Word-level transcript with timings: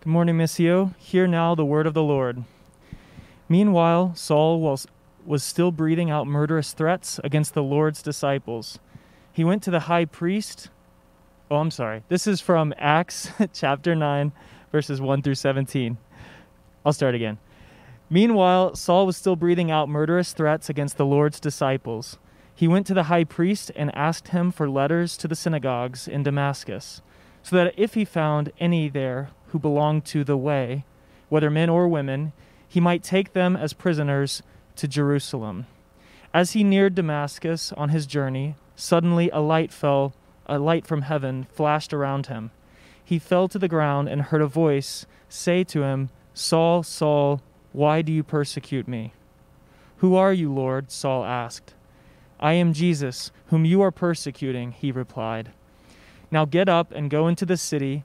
Good 0.00 0.08
morning, 0.08 0.38
Missio. 0.38 0.96
Hear 0.96 1.26
now 1.26 1.54
the 1.54 1.62
word 1.62 1.86
of 1.86 1.92
the 1.92 2.02
Lord. 2.02 2.44
Meanwhile, 3.50 4.14
Saul 4.14 4.58
was, 4.58 4.86
was 5.26 5.44
still 5.44 5.70
breathing 5.70 6.10
out 6.10 6.26
murderous 6.26 6.72
threats 6.72 7.20
against 7.22 7.52
the 7.52 7.62
Lord's 7.62 8.00
disciples. 8.00 8.78
He 9.30 9.44
went 9.44 9.62
to 9.64 9.70
the 9.70 9.80
high 9.80 10.06
priest. 10.06 10.70
Oh, 11.50 11.56
I'm 11.56 11.70
sorry. 11.70 12.02
This 12.08 12.26
is 12.26 12.40
from 12.40 12.72
Acts 12.78 13.30
chapter 13.52 13.94
9, 13.94 14.32
verses 14.72 15.02
1 15.02 15.20
through 15.20 15.34
17. 15.34 15.98
I'll 16.86 16.94
start 16.94 17.14
again. 17.14 17.36
Meanwhile, 18.08 18.76
Saul 18.76 19.04
was 19.04 19.18
still 19.18 19.36
breathing 19.36 19.70
out 19.70 19.90
murderous 19.90 20.32
threats 20.32 20.70
against 20.70 20.96
the 20.96 21.04
Lord's 21.04 21.40
disciples. 21.40 22.16
He 22.54 22.66
went 22.66 22.86
to 22.86 22.94
the 22.94 23.02
high 23.12 23.24
priest 23.24 23.70
and 23.76 23.94
asked 23.94 24.28
him 24.28 24.50
for 24.50 24.66
letters 24.66 25.18
to 25.18 25.28
the 25.28 25.36
synagogues 25.36 26.08
in 26.08 26.22
Damascus, 26.22 27.02
so 27.42 27.54
that 27.56 27.74
if 27.76 27.92
he 27.92 28.06
found 28.06 28.50
any 28.58 28.88
there 28.88 29.28
who 29.50 29.58
belonged 29.58 30.04
to 30.06 30.24
the 30.24 30.36
way, 30.36 30.84
whether 31.28 31.50
men 31.50 31.68
or 31.68 31.88
women, 31.88 32.32
he 32.68 32.80
might 32.80 33.02
take 33.02 33.32
them 33.32 33.56
as 33.56 33.72
prisoners 33.72 34.42
to 34.76 34.88
Jerusalem. 34.88 35.66
As 36.32 36.52
he 36.52 36.62
neared 36.62 36.94
Damascus 36.94 37.72
on 37.72 37.88
his 37.88 38.06
journey, 38.06 38.54
suddenly 38.76 39.28
a 39.30 39.40
light 39.40 39.72
fell, 39.72 40.14
a 40.46 40.58
light 40.58 40.86
from 40.86 41.02
heaven 41.02 41.46
flashed 41.52 41.92
around 41.92 42.26
him. 42.26 42.50
He 43.04 43.18
fell 43.18 43.48
to 43.48 43.58
the 43.58 43.68
ground 43.68 44.08
and 44.08 44.22
heard 44.22 44.40
a 44.40 44.46
voice 44.46 45.06
say 45.28 45.64
to 45.64 45.82
him, 45.82 46.10
Saul, 46.32 46.82
Saul, 46.82 47.42
why 47.72 48.02
do 48.02 48.12
you 48.12 48.22
persecute 48.22 48.86
me? 48.86 49.12
Who 49.98 50.14
are 50.14 50.32
you, 50.32 50.52
Lord? 50.52 50.90
Saul 50.90 51.24
asked. 51.24 51.74
I 52.38 52.54
am 52.54 52.72
Jesus, 52.72 53.32
whom 53.46 53.64
you 53.64 53.82
are 53.82 53.90
persecuting, 53.90 54.72
he 54.72 54.92
replied. 54.92 55.50
Now 56.30 56.44
get 56.44 56.68
up 56.68 56.92
and 56.92 57.10
go 57.10 57.26
into 57.28 57.44
the 57.44 57.56
city, 57.56 58.04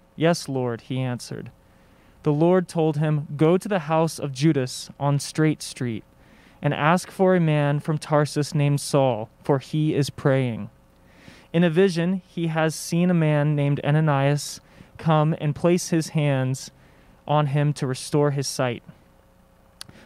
Yes, 0.15 0.47
Lord, 0.49 0.81
he 0.81 0.99
answered. 0.99 1.51
The 2.23 2.33
Lord 2.33 2.67
told 2.67 2.97
him, 2.97 3.27
Go 3.35 3.57
to 3.57 3.67
the 3.67 3.79
house 3.79 4.19
of 4.19 4.31
Judas 4.31 4.89
on 4.99 5.19
Straight 5.19 5.61
Street 5.61 6.03
and 6.61 6.73
ask 6.73 7.09
for 7.09 7.35
a 7.35 7.39
man 7.39 7.79
from 7.79 7.97
Tarsus 7.97 8.53
named 8.53 8.79
Saul, 8.79 9.29
for 9.43 9.59
he 9.59 9.95
is 9.95 10.09
praying. 10.09 10.69
In 11.53 11.63
a 11.63 11.69
vision, 11.69 12.21
he 12.27 12.47
has 12.47 12.75
seen 12.75 13.09
a 13.09 13.15
man 13.15 13.55
named 13.55 13.81
Ananias 13.83 14.61
come 14.97 15.35
and 15.41 15.55
place 15.55 15.89
his 15.89 16.09
hands 16.09 16.71
on 17.27 17.47
him 17.47 17.73
to 17.73 17.87
restore 17.87 18.31
his 18.31 18.47
sight. 18.47 18.83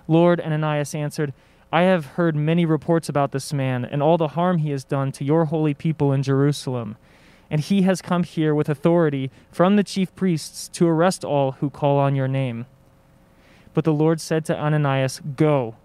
Lord, 0.07 0.39
Ananias 0.39 0.95
answered, 0.95 1.33
I 1.71 1.81
have 1.81 2.05
heard 2.05 2.35
many 2.35 2.65
reports 2.65 3.09
about 3.09 3.31
this 3.31 3.51
man 3.51 3.83
and 3.83 4.01
all 4.01 4.17
the 4.17 4.29
harm 4.29 4.59
he 4.59 4.69
has 4.69 4.83
done 4.83 5.11
to 5.13 5.25
your 5.25 5.45
holy 5.45 5.73
people 5.73 6.13
in 6.13 6.23
Jerusalem. 6.23 6.95
And 7.49 7.61
he 7.61 7.83
has 7.83 8.01
come 8.01 8.23
here 8.23 8.55
with 8.55 8.69
authority 8.69 9.31
from 9.51 9.75
the 9.75 9.83
chief 9.83 10.13
priests 10.15 10.67
to 10.69 10.87
arrest 10.87 11.23
all 11.23 11.53
who 11.53 11.69
call 11.69 11.97
on 11.97 12.15
your 12.15 12.27
name. 12.27 12.65
But 13.73 13.83
the 13.83 13.93
Lord 13.93 14.19
said 14.19 14.45
to 14.45 14.57
Ananias, 14.57 15.21
Go. 15.35 15.75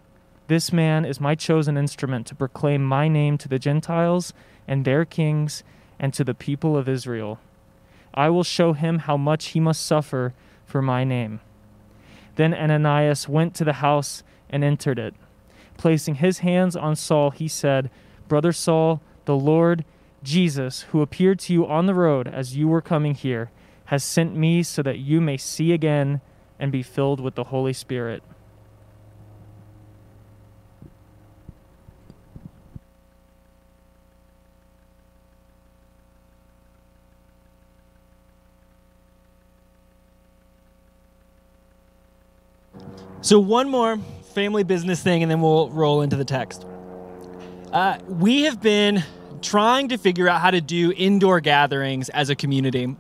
This 0.47 0.73
man 0.73 1.05
is 1.05 1.21
my 1.21 1.35
chosen 1.35 1.77
instrument 1.77 2.27
to 2.29 2.35
proclaim 2.35 2.85
my 2.85 3.09
name 3.09 3.39
to 3.39 3.49
the 3.49 3.59
Gentiles 3.59 4.33
and 4.67 4.85
their 4.85 5.05
kings 5.05 5.63
and 5.99 6.15
to 6.15 6.25
the 6.25 6.35
people 6.35 6.77
of 6.77 6.89
Israel. 6.89 7.39
I 8.15 8.31
will 8.31 8.43
show 8.43 8.73
him 8.73 9.01
how 9.01 9.17
much 9.17 9.49
he 9.49 9.61
must 9.61 9.87
suffer 9.87 10.35
for 10.65 10.83
my 10.83 11.05
name. 11.05 11.41
Then 12.37 12.55
Ananias 12.55 13.29
went 13.29 13.55
to 13.57 13.65
the 13.65 13.75
house 13.75 14.23
and 14.49 14.65
entered 14.65 14.99
it. 14.99 15.15
Placing 15.77 16.17
his 16.17 16.39
hands 16.39 16.75
on 16.75 16.97
Saul, 16.97 17.31
he 17.31 17.49
said, 17.49 17.91
Brother 18.29 18.53
Saul, 18.53 19.01
the 19.25 19.37
Lord 19.37 19.85
Jesus, 20.23 20.83
who 20.91 21.01
appeared 21.01 21.39
to 21.41 21.53
you 21.53 21.67
on 21.67 21.87
the 21.87 21.95
road 21.95 22.29
as 22.29 22.57
you 22.57 22.69
were 22.69 22.83
coming 22.83 23.15
here, 23.15 23.51
has 23.87 24.05
sent 24.05 24.37
me 24.37 24.63
so 24.63 24.83
that 24.83 24.99
you 24.99 25.21
may 25.21 25.37
see 25.37 25.73
again 25.73 26.21
and 26.59 26.71
be 26.71 26.83
filled 26.83 27.21
with 27.21 27.35
the 27.35 27.45
Holy 27.45 27.73
Spirit. 27.73 28.23
So, 43.23 43.39
one 43.39 43.69
more 43.69 43.99
family 44.35 44.63
business 44.65 45.03
thing, 45.03 45.23
and 45.23 45.31
then 45.31 45.41
we'll 45.41 45.69
roll 45.71 46.01
into 46.01 46.17
the 46.17 46.25
text. 46.25 46.65
Uh, 47.73 47.99
we 48.09 48.43
have 48.43 48.63
been 48.63 49.05
trying 49.43 49.89
to 49.89 49.99
figure 49.99 50.29
out 50.29 50.41
how 50.41 50.51
to 50.51 50.61
do 50.61 50.93
indoor 50.97 51.41
gatherings 51.41 52.09
as 52.11 52.31
a 52.31 52.35
community. 52.35 52.97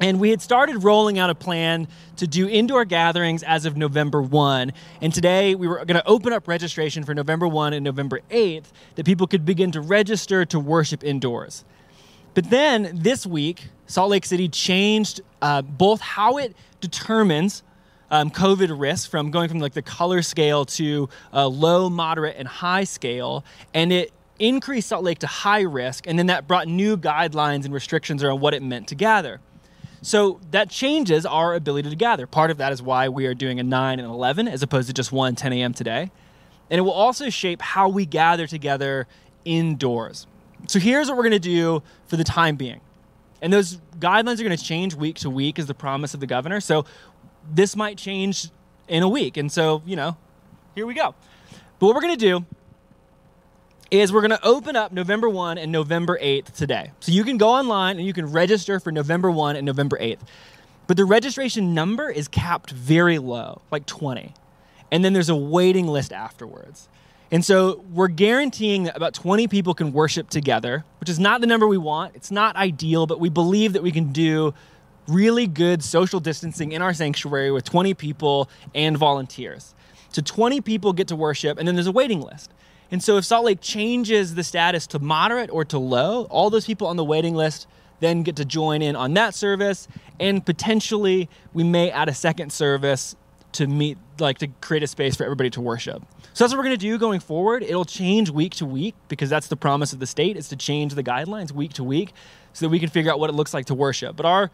And 0.00 0.18
we 0.18 0.30
had 0.30 0.40
started 0.40 0.82
rolling 0.82 1.18
out 1.18 1.28
a 1.28 1.34
plan 1.34 1.86
to 2.16 2.26
do 2.26 2.48
indoor 2.48 2.86
gatherings 2.86 3.42
as 3.42 3.66
of 3.66 3.76
November 3.76 4.22
1. 4.22 4.72
And 5.02 5.12
today 5.12 5.54
we 5.54 5.68
were 5.68 5.84
going 5.84 6.00
to 6.00 6.06
open 6.06 6.32
up 6.32 6.48
registration 6.48 7.04
for 7.04 7.14
November 7.14 7.46
1 7.46 7.74
and 7.74 7.84
November 7.84 8.20
8th 8.30 8.64
that 8.94 9.04
people 9.04 9.26
could 9.26 9.44
begin 9.44 9.72
to 9.72 9.80
register 9.82 10.46
to 10.46 10.58
worship 10.58 11.04
indoors. 11.04 11.64
But 12.32 12.48
then 12.48 12.90
this 12.94 13.26
week, 13.26 13.68
Salt 13.86 14.10
Lake 14.10 14.24
City 14.24 14.48
changed 14.48 15.20
uh, 15.42 15.62
both 15.62 16.00
how 16.00 16.38
it 16.38 16.56
determines 16.80 17.62
um, 18.10 18.30
COVID 18.30 18.78
risk 18.78 19.10
from 19.10 19.30
going 19.30 19.48
from 19.48 19.58
like 19.58 19.74
the 19.74 19.82
color 19.82 20.22
scale 20.22 20.64
to 20.64 21.08
uh, 21.32 21.46
low, 21.46 21.90
moderate, 21.90 22.36
and 22.38 22.48
high 22.48 22.84
scale, 22.84 23.44
and 23.74 23.92
it 23.92 24.12
increased 24.40 24.88
Salt 24.88 25.04
Lake 25.04 25.20
to 25.20 25.26
high 25.26 25.60
risk, 25.60 26.06
and 26.08 26.18
then 26.18 26.26
that 26.26 26.48
brought 26.48 26.66
new 26.66 26.96
guidelines 26.96 27.64
and 27.64 27.72
restrictions 27.72 28.24
around 28.24 28.40
what 28.40 28.54
it 28.54 28.62
meant 28.62 28.88
to 28.88 28.94
gather. 28.94 29.40
So 30.02 30.40
that 30.50 30.70
changes 30.70 31.26
our 31.26 31.54
ability 31.54 31.90
to 31.90 31.96
gather. 31.96 32.26
Part 32.26 32.50
of 32.50 32.56
that 32.56 32.72
is 32.72 32.82
why 32.82 33.08
we 33.08 33.26
are 33.26 33.34
doing 33.34 33.60
a 33.60 33.62
9 33.62 34.00
and 34.00 34.08
11 34.08 34.48
as 34.48 34.62
opposed 34.62 34.88
to 34.88 34.94
just 34.94 35.12
1 35.12 35.34
10 35.36 35.52
a.m. 35.52 35.74
today. 35.74 36.10
And 36.70 36.78
it 36.78 36.82
will 36.82 36.92
also 36.92 37.28
shape 37.28 37.60
how 37.60 37.88
we 37.88 38.06
gather 38.06 38.46
together 38.46 39.06
indoors. 39.44 40.26
So 40.68 40.78
here's 40.78 41.08
what 41.08 41.16
we're 41.16 41.24
going 41.24 41.32
to 41.32 41.38
do 41.38 41.82
for 42.06 42.16
the 42.16 42.24
time 42.24 42.56
being. 42.56 42.80
And 43.42 43.52
those 43.52 43.78
guidelines 43.98 44.40
are 44.40 44.44
going 44.44 44.56
to 44.56 44.64
change 44.64 44.94
week 44.94 45.16
to 45.16 45.30
week, 45.30 45.58
is 45.58 45.66
the 45.66 45.74
promise 45.74 46.14
of 46.14 46.20
the 46.20 46.26
governor. 46.26 46.60
So 46.60 46.84
this 47.50 47.74
might 47.76 47.98
change 47.98 48.48
in 48.88 49.02
a 49.02 49.08
week. 49.08 49.36
And 49.36 49.50
so, 49.50 49.82
you 49.84 49.96
know, 49.96 50.16
here 50.74 50.86
we 50.86 50.94
go. 50.94 51.14
But 51.78 51.86
what 51.86 51.94
we're 51.94 52.02
going 52.02 52.18
to 52.18 52.26
do 52.26 52.46
is 53.90 54.12
we're 54.12 54.20
going 54.20 54.30
to 54.30 54.46
open 54.46 54.76
up 54.76 54.92
November 54.92 55.28
1 55.28 55.58
and 55.58 55.72
November 55.72 56.18
8th 56.22 56.52
today. 56.52 56.92
So 57.00 57.12
you 57.12 57.24
can 57.24 57.38
go 57.38 57.48
online 57.48 57.98
and 57.98 58.06
you 58.06 58.12
can 58.12 58.30
register 58.30 58.78
for 58.78 58.92
November 58.92 59.30
1 59.30 59.56
and 59.56 59.66
November 59.66 59.98
8th. 59.98 60.20
But 60.86 60.96
the 60.96 61.04
registration 61.04 61.74
number 61.74 62.10
is 62.10 62.28
capped 62.28 62.70
very 62.70 63.18
low, 63.18 63.62
like 63.70 63.86
20. 63.86 64.34
And 64.92 65.04
then 65.04 65.12
there's 65.12 65.28
a 65.28 65.36
waiting 65.36 65.86
list 65.86 66.12
afterwards. 66.12 66.88
And 67.32 67.44
so 67.44 67.84
we're 67.92 68.08
guaranteeing 68.08 68.84
that 68.84 68.96
about 68.96 69.14
20 69.14 69.46
people 69.46 69.72
can 69.72 69.92
worship 69.92 70.30
together, 70.30 70.84
which 70.98 71.08
is 71.08 71.20
not 71.20 71.40
the 71.40 71.46
number 71.46 71.66
we 71.66 71.78
want. 71.78 72.16
It's 72.16 72.30
not 72.30 72.56
ideal, 72.56 73.06
but 73.06 73.20
we 73.20 73.28
believe 73.28 73.72
that 73.74 73.82
we 73.82 73.92
can 73.92 74.12
do 74.12 74.52
really 75.06 75.46
good 75.46 75.82
social 75.82 76.20
distancing 76.20 76.72
in 76.72 76.82
our 76.82 76.92
sanctuary 76.92 77.50
with 77.50 77.64
20 77.64 77.94
people 77.94 78.48
and 78.74 78.96
volunteers. 78.96 79.74
So 80.10 80.22
20 80.22 80.60
people 80.60 80.92
get 80.92 81.08
to 81.08 81.16
worship, 81.16 81.58
and 81.58 81.68
then 81.68 81.76
there's 81.76 81.86
a 81.86 81.92
waiting 81.92 82.20
list. 82.20 82.52
And 82.90 83.02
so 83.02 83.16
if 83.16 83.24
Salt 83.24 83.44
Lake 83.44 83.60
changes 83.60 84.34
the 84.34 84.44
status 84.44 84.86
to 84.88 84.98
moderate 84.98 85.50
or 85.50 85.64
to 85.66 85.78
low, 85.78 86.24
all 86.24 86.50
those 86.50 86.66
people 86.66 86.86
on 86.86 86.96
the 86.96 87.04
waiting 87.04 87.34
list 87.34 87.66
then 88.00 88.22
get 88.22 88.36
to 88.36 88.44
join 88.44 88.82
in 88.82 88.96
on 88.96 89.14
that 89.14 89.34
service, 89.34 89.86
and 90.18 90.44
potentially 90.44 91.28
we 91.52 91.62
may 91.62 91.90
add 91.90 92.08
a 92.08 92.14
second 92.14 92.50
service 92.50 93.14
to 93.52 93.66
meet, 93.66 93.98
like 94.18 94.38
to 94.38 94.48
create 94.60 94.82
a 94.82 94.86
space 94.86 95.16
for 95.16 95.24
everybody 95.24 95.50
to 95.50 95.60
worship. 95.60 96.02
So 96.32 96.44
that's 96.44 96.52
what 96.52 96.58
we're 96.58 96.64
going 96.64 96.78
to 96.78 96.86
do 96.86 96.98
going 96.98 97.20
forward. 97.20 97.62
It'll 97.62 97.84
change 97.84 98.30
week 98.30 98.54
to 98.56 98.66
week 98.66 98.94
because 99.08 99.28
that's 99.28 99.48
the 99.48 99.56
promise 99.56 99.92
of 99.92 99.98
the 99.98 100.06
state 100.06 100.36
is 100.36 100.48
to 100.48 100.56
change 100.56 100.94
the 100.94 101.02
guidelines 101.02 101.52
week 101.52 101.72
to 101.74 101.84
week 101.84 102.12
so 102.52 102.66
that 102.66 102.70
we 102.70 102.78
can 102.78 102.88
figure 102.88 103.10
out 103.10 103.18
what 103.18 103.28
it 103.28 103.34
looks 103.34 103.52
like 103.52 103.66
to 103.66 103.74
worship. 103.74 104.16
But 104.16 104.26
our 104.26 104.50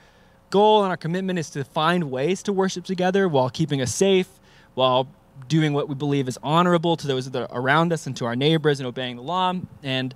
goal 0.51 0.83
and 0.83 0.91
our 0.91 0.97
commitment 0.97 1.39
is 1.39 1.51
to 1.51 1.65
find 1.65 2.11
ways 2.11 2.43
to 2.45 2.53
worship 2.53 2.85
together 2.85 3.29
while 3.29 3.51
keeping 3.51 3.83
us 3.83 3.95
safe, 3.95 4.29
while 4.75 5.09
doing 5.49 5.73
what 5.73 5.89
we 5.89 5.95
believe 5.95 6.29
is 6.29 6.39
honorable 6.43 6.97
to 6.97 7.07
those 7.07 7.31
that 7.31 7.51
are 7.51 7.61
around 7.61 7.93
us 7.93 8.07
and 8.07 8.17
to 8.17 8.25
our 8.25 8.37
neighbors 8.37 8.81
and 8.81 8.87
obeying 8.87 9.17
the 9.17 9.23
law. 9.23 9.55
And 9.83 10.15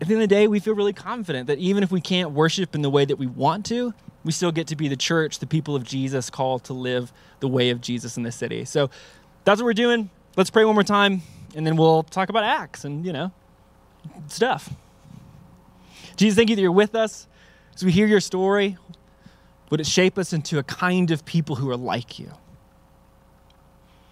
at 0.00 0.08
the 0.08 0.14
end 0.14 0.22
of 0.22 0.28
the 0.28 0.34
day, 0.34 0.46
we 0.46 0.60
feel 0.60 0.74
really 0.74 0.92
confident 0.92 1.46
that 1.48 1.58
even 1.58 1.82
if 1.82 1.90
we 1.90 2.00
can't 2.00 2.30
worship 2.30 2.74
in 2.74 2.82
the 2.82 2.90
way 2.90 3.04
that 3.04 3.16
we 3.16 3.26
want 3.26 3.66
to, 3.66 3.92
we 4.24 4.32
still 4.32 4.52
get 4.52 4.66
to 4.68 4.76
be 4.76 4.88
the 4.88 4.96
church, 4.96 5.38
the 5.38 5.46
people 5.46 5.74
of 5.74 5.84
Jesus 5.84 6.30
called 6.30 6.64
to 6.64 6.72
live 6.72 7.12
the 7.40 7.48
way 7.48 7.70
of 7.70 7.80
Jesus 7.80 8.16
in 8.16 8.22
this 8.22 8.36
city. 8.36 8.64
So 8.64 8.90
that's 9.44 9.60
what 9.60 9.66
we're 9.66 9.72
doing. 9.72 10.10
Let's 10.36 10.50
pray 10.50 10.64
one 10.64 10.74
more 10.74 10.82
time, 10.82 11.22
and 11.54 11.66
then 11.66 11.76
we'll 11.76 12.02
talk 12.02 12.28
about 12.28 12.44
Acts 12.44 12.84
and, 12.84 13.06
you 13.06 13.12
know, 13.12 13.32
stuff. 14.28 14.68
Jesus, 16.16 16.36
thank 16.36 16.50
you 16.50 16.56
that 16.56 16.62
you're 16.62 16.72
with 16.72 16.94
us. 16.94 17.26
As 17.74 17.84
we 17.84 17.92
hear 17.92 18.06
your 18.06 18.20
story, 18.20 18.76
would 19.70 19.80
it 19.80 19.86
shape 19.86 20.18
us 20.18 20.32
into 20.32 20.58
a 20.58 20.62
kind 20.62 21.10
of 21.10 21.24
people 21.24 21.56
who 21.56 21.70
are 21.70 21.76
like 21.76 22.18
you? 22.18 22.32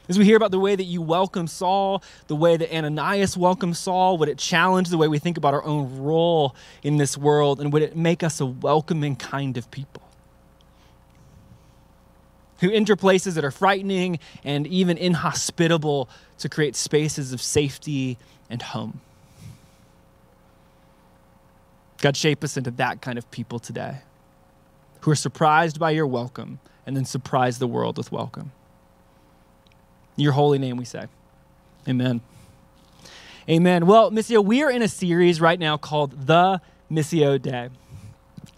As 0.09 0.19
we 0.19 0.25
hear 0.25 0.37
about 0.37 0.51
the 0.51 0.59
way 0.59 0.77
that 0.77 0.85
you 0.85 1.01
welcome 1.01 1.47
Saul, 1.47 2.03
the 2.27 2.37
way 2.37 2.57
that 2.59 2.75
Ananias 2.75 3.37
welcomed 3.37 3.77
Saul, 3.77 4.19
would 4.19 4.29
it 4.29 4.37
challenge 4.37 4.91
the 4.91 4.99
way 4.99 5.09
we 5.09 5.19
think 5.19 5.39
about 5.39 5.55
our 5.55 5.65
own 5.65 5.99
role 5.99 6.55
in 6.83 6.99
this 6.99 7.17
world, 7.17 7.61
and 7.61 7.73
would 7.73 7.83
it 7.83 7.97
make 7.97 8.23
us 8.23 8.39
a 8.41 8.47
welcoming 8.47 9.17
kind 9.17 9.57
of 9.57 9.71
people? 9.71 10.03
Who 12.61 12.71
enter 12.71 12.97
places 12.97 13.35
that 13.37 13.45
are 13.45 13.51
frightening 13.51 14.19
and 14.45 14.67
even 14.67 14.99
inhospitable 14.99 16.09
to 16.39 16.49
create 16.49 16.77
spaces 16.77 17.33
of 17.33 17.41
safety 17.41 18.19
and 18.51 18.61
home. 18.61 19.01
God, 22.01 22.17
shape 22.17 22.45
us 22.45 22.59
into 22.59 22.71
that 22.73 23.01
kind 23.01 23.17
of 23.17 23.31
people 23.31 23.59
today 23.59 23.99
who 25.01 25.11
are 25.11 25.17
surprised 25.17 25.79
by 25.79 25.91
your 25.91 26.07
welcome 26.07 26.61
and 26.87 26.97
then 26.97 27.05
surprise 27.07 27.59
the 27.59 27.67
world 27.67 27.97
with 27.97 28.13
welcome. 28.13 28.53
Your 30.17 30.33
holy 30.33 30.59
name 30.59 30.77
we 30.77 30.85
say. 30.85 31.07
Amen. 31.89 32.21
Amen. 33.49 33.87
Well, 33.87 34.11
Missio, 34.11 34.43
we 34.43 34.63
are 34.63 34.71
in 34.71 34.81
a 34.81 34.89
series 34.89 35.41
right 35.41 35.59
now 35.59 35.77
called 35.77 36.27
The 36.27 36.61
Missio 36.91 37.41
Dei. 37.41 37.69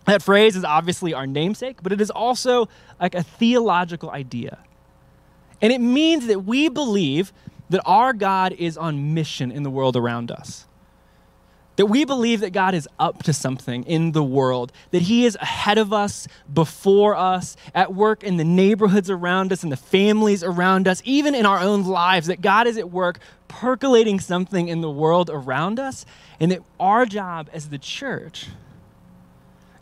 That 0.05 0.23
phrase 0.23 0.55
is 0.55 0.64
obviously 0.64 1.12
our 1.12 1.26
namesake, 1.26 1.82
but 1.82 1.93
it 1.93 2.00
is 2.00 2.11
also 2.11 2.69
like 3.00 3.14
a 3.14 3.23
theological 3.23 4.11
idea. 4.11 4.58
And 5.61 5.73
it 5.73 5.81
means 5.81 6.29
that 6.29 6.44
we 6.44 6.69
believe 6.69 7.32
that 7.70 7.82
our 7.85 8.12
God 8.12 8.53
is 8.53 8.76
on 8.76 9.14
mission 9.14 9.50
in 9.50 9.64
the 9.64 9.70
world 9.70 9.97
around 9.97 10.31
us. 10.31 10.67
That 11.76 11.87
we 11.87 12.05
believe 12.05 12.40
that 12.40 12.50
God 12.50 12.75
is 12.75 12.88
up 12.99 13.23
to 13.25 13.32
something 13.32 13.84
in 13.84 14.12
the 14.12 14.23
world, 14.23 14.73
that 14.93 15.02
He 15.02 15.26
is 15.26 15.37
ahead 15.40 15.76
of 15.76 15.93
us, 15.93 16.26
before 16.52 17.14
us, 17.14 17.56
at 17.75 17.94
work 17.94 18.25
in 18.25 18.38
the 18.38 18.44
neighborhoods 18.44 19.11
around 19.11 19.52
us, 19.52 19.62
and 19.62 19.70
the 19.70 19.76
families 19.76 20.43
around 20.43 20.88
us, 20.88 21.02
even 21.05 21.34
in 21.34 21.44
our 21.44 21.58
own 21.58 21.84
lives, 21.84 22.28
that 22.28 22.40
God 22.40 22.67
is 22.67 22.78
at 22.78 22.90
work 22.90 23.19
percolating 23.49 24.20
something 24.20 24.69
in 24.69 24.81
the 24.81 24.90
world 24.90 25.31
around 25.31 25.78
us, 25.78 26.06
and 26.40 26.50
that 26.50 26.62
our 26.81 27.05
job 27.05 27.49
as 27.52 27.69
the 27.69 27.79
church 27.79 28.49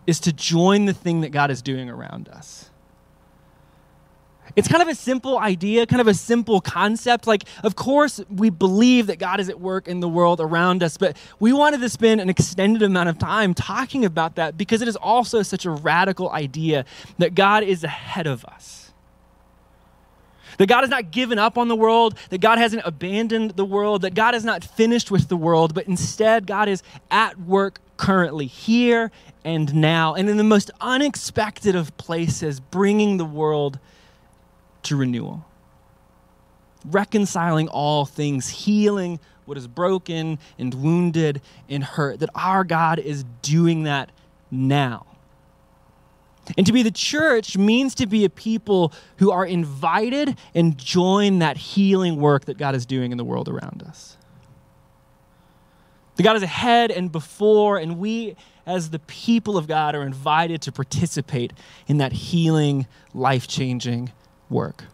is 0.06 0.20
to 0.20 0.32
join 0.32 0.84
the 0.84 0.92
thing 0.92 1.20
that 1.20 1.30
God 1.30 1.50
is 1.50 1.62
doing 1.62 1.88
around 1.88 2.28
us. 2.28 2.70
It's 4.56 4.68
kind 4.68 4.82
of 4.82 4.88
a 4.88 4.94
simple 4.94 5.38
idea, 5.38 5.86
kind 5.86 6.00
of 6.00 6.06
a 6.06 6.14
simple 6.14 6.60
concept. 6.60 7.26
Like, 7.26 7.44
of 7.64 7.74
course, 7.74 8.20
we 8.30 8.50
believe 8.50 9.08
that 9.08 9.18
God 9.18 9.40
is 9.40 9.48
at 9.48 9.60
work 9.60 9.88
in 9.88 10.00
the 10.00 10.08
world 10.08 10.40
around 10.40 10.82
us, 10.82 10.96
but 10.96 11.16
we 11.40 11.52
wanted 11.52 11.80
to 11.80 11.88
spend 11.88 12.20
an 12.20 12.30
extended 12.30 12.82
amount 12.82 13.08
of 13.08 13.18
time 13.18 13.54
talking 13.54 14.04
about 14.04 14.36
that 14.36 14.56
because 14.56 14.80
it 14.80 14.88
is 14.88 14.96
also 14.96 15.42
such 15.42 15.64
a 15.64 15.70
radical 15.70 16.30
idea 16.30 16.84
that 17.18 17.34
God 17.34 17.64
is 17.64 17.82
ahead 17.82 18.26
of 18.26 18.44
us. 18.44 18.92
That 20.58 20.68
God 20.68 20.82
has 20.82 20.90
not 20.90 21.10
given 21.10 21.36
up 21.36 21.58
on 21.58 21.66
the 21.66 21.74
world, 21.74 22.16
that 22.30 22.40
God 22.40 22.58
hasn't 22.58 22.82
abandoned 22.84 23.52
the 23.52 23.64
world, 23.64 24.02
that 24.02 24.14
God 24.14 24.36
is 24.36 24.44
not 24.44 24.62
finished 24.62 25.10
with 25.10 25.28
the 25.28 25.36
world, 25.36 25.74
but 25.74 25.88
instead, 25.88 26.46
God 26.46 26.68
is 26.68 26.82
at 27.10 27.40
work 27.40 27.80
currently, 27.96 28.46
here 28.46 29.10
and 29.44 29.74
now, 29.74 30.14
and 30.14 30.28
in 30.28 30.36
the 30.36 30.44
most 30.44 30.70
unexpected 30.80 31.74
of 31.74 31.96
places, 31.96 32.60
bringing 32.60 33.16
the 33.16 33.24
world 33.24 33.80
to 34.84 34.96
renewal. 34.96 35.44
Reconciling 36.84 37.68
all 37.68 38.04
things, 38.04 38.48
healing 38.48 39.18
what 39.46 39.58
is 39.58 39.66
broken 39.66 40.38
and 40.58 40.74
wounded 40.74 41.40
and 41.68 41.84
hurt, 41.84 42.20
that 42.20 42.30
our 42.34 42.64
God 42.64 42.98
is 42.98 43.24
doing 43.42 43.84
that 43.84 44.10
now. 44.50 45.06
And 46.58 46.66
to 46.66 46.72
be 46.72 46.82
the 46.82 46.90
church 46.90 47.56
means 47.56 47.94
to 47.96 48.06
be 48.06 48.24
a 48.24 48.30
people 48.30 48.92
who 49.16 49.30
are 49.30 49.46
invited 49.46 50.36
and 50.54 50.76
join 50.76 51.38
that 51.38 51.56
healing 51.56 52.16
work 52.16 52.44
that 52.46 52.58
God 52.58 52.74
is 52.74 52.84
doing 52.84 53.12
in 53.12 53.18
the 53.18 53.24
world 53.24 53.48
around 53.48 53.82
us. 53.86 54.16
That 56.16 56.22
God 56.22 56.36
is 56.36 56.42
ahead 56.42 56.90
and 56.90 57.10
before, 57.10 57.78
and 57.78 57.98
we, 57.98 58.36
as 58.66 58.90
the 58.90 58.98
people 59.00 59.56
of 59.56 59.66
God, 59.66 59.94
are 59.94 60.02
invited 60.02 60.60
to 60.62 60.72
participate 60.72 61.52
in 61.86 61.96
that 61.98 62.12
healing, 62.12 62.86
life 63.14 63.48
changing 63.48 64.12
work. 64.50 64.84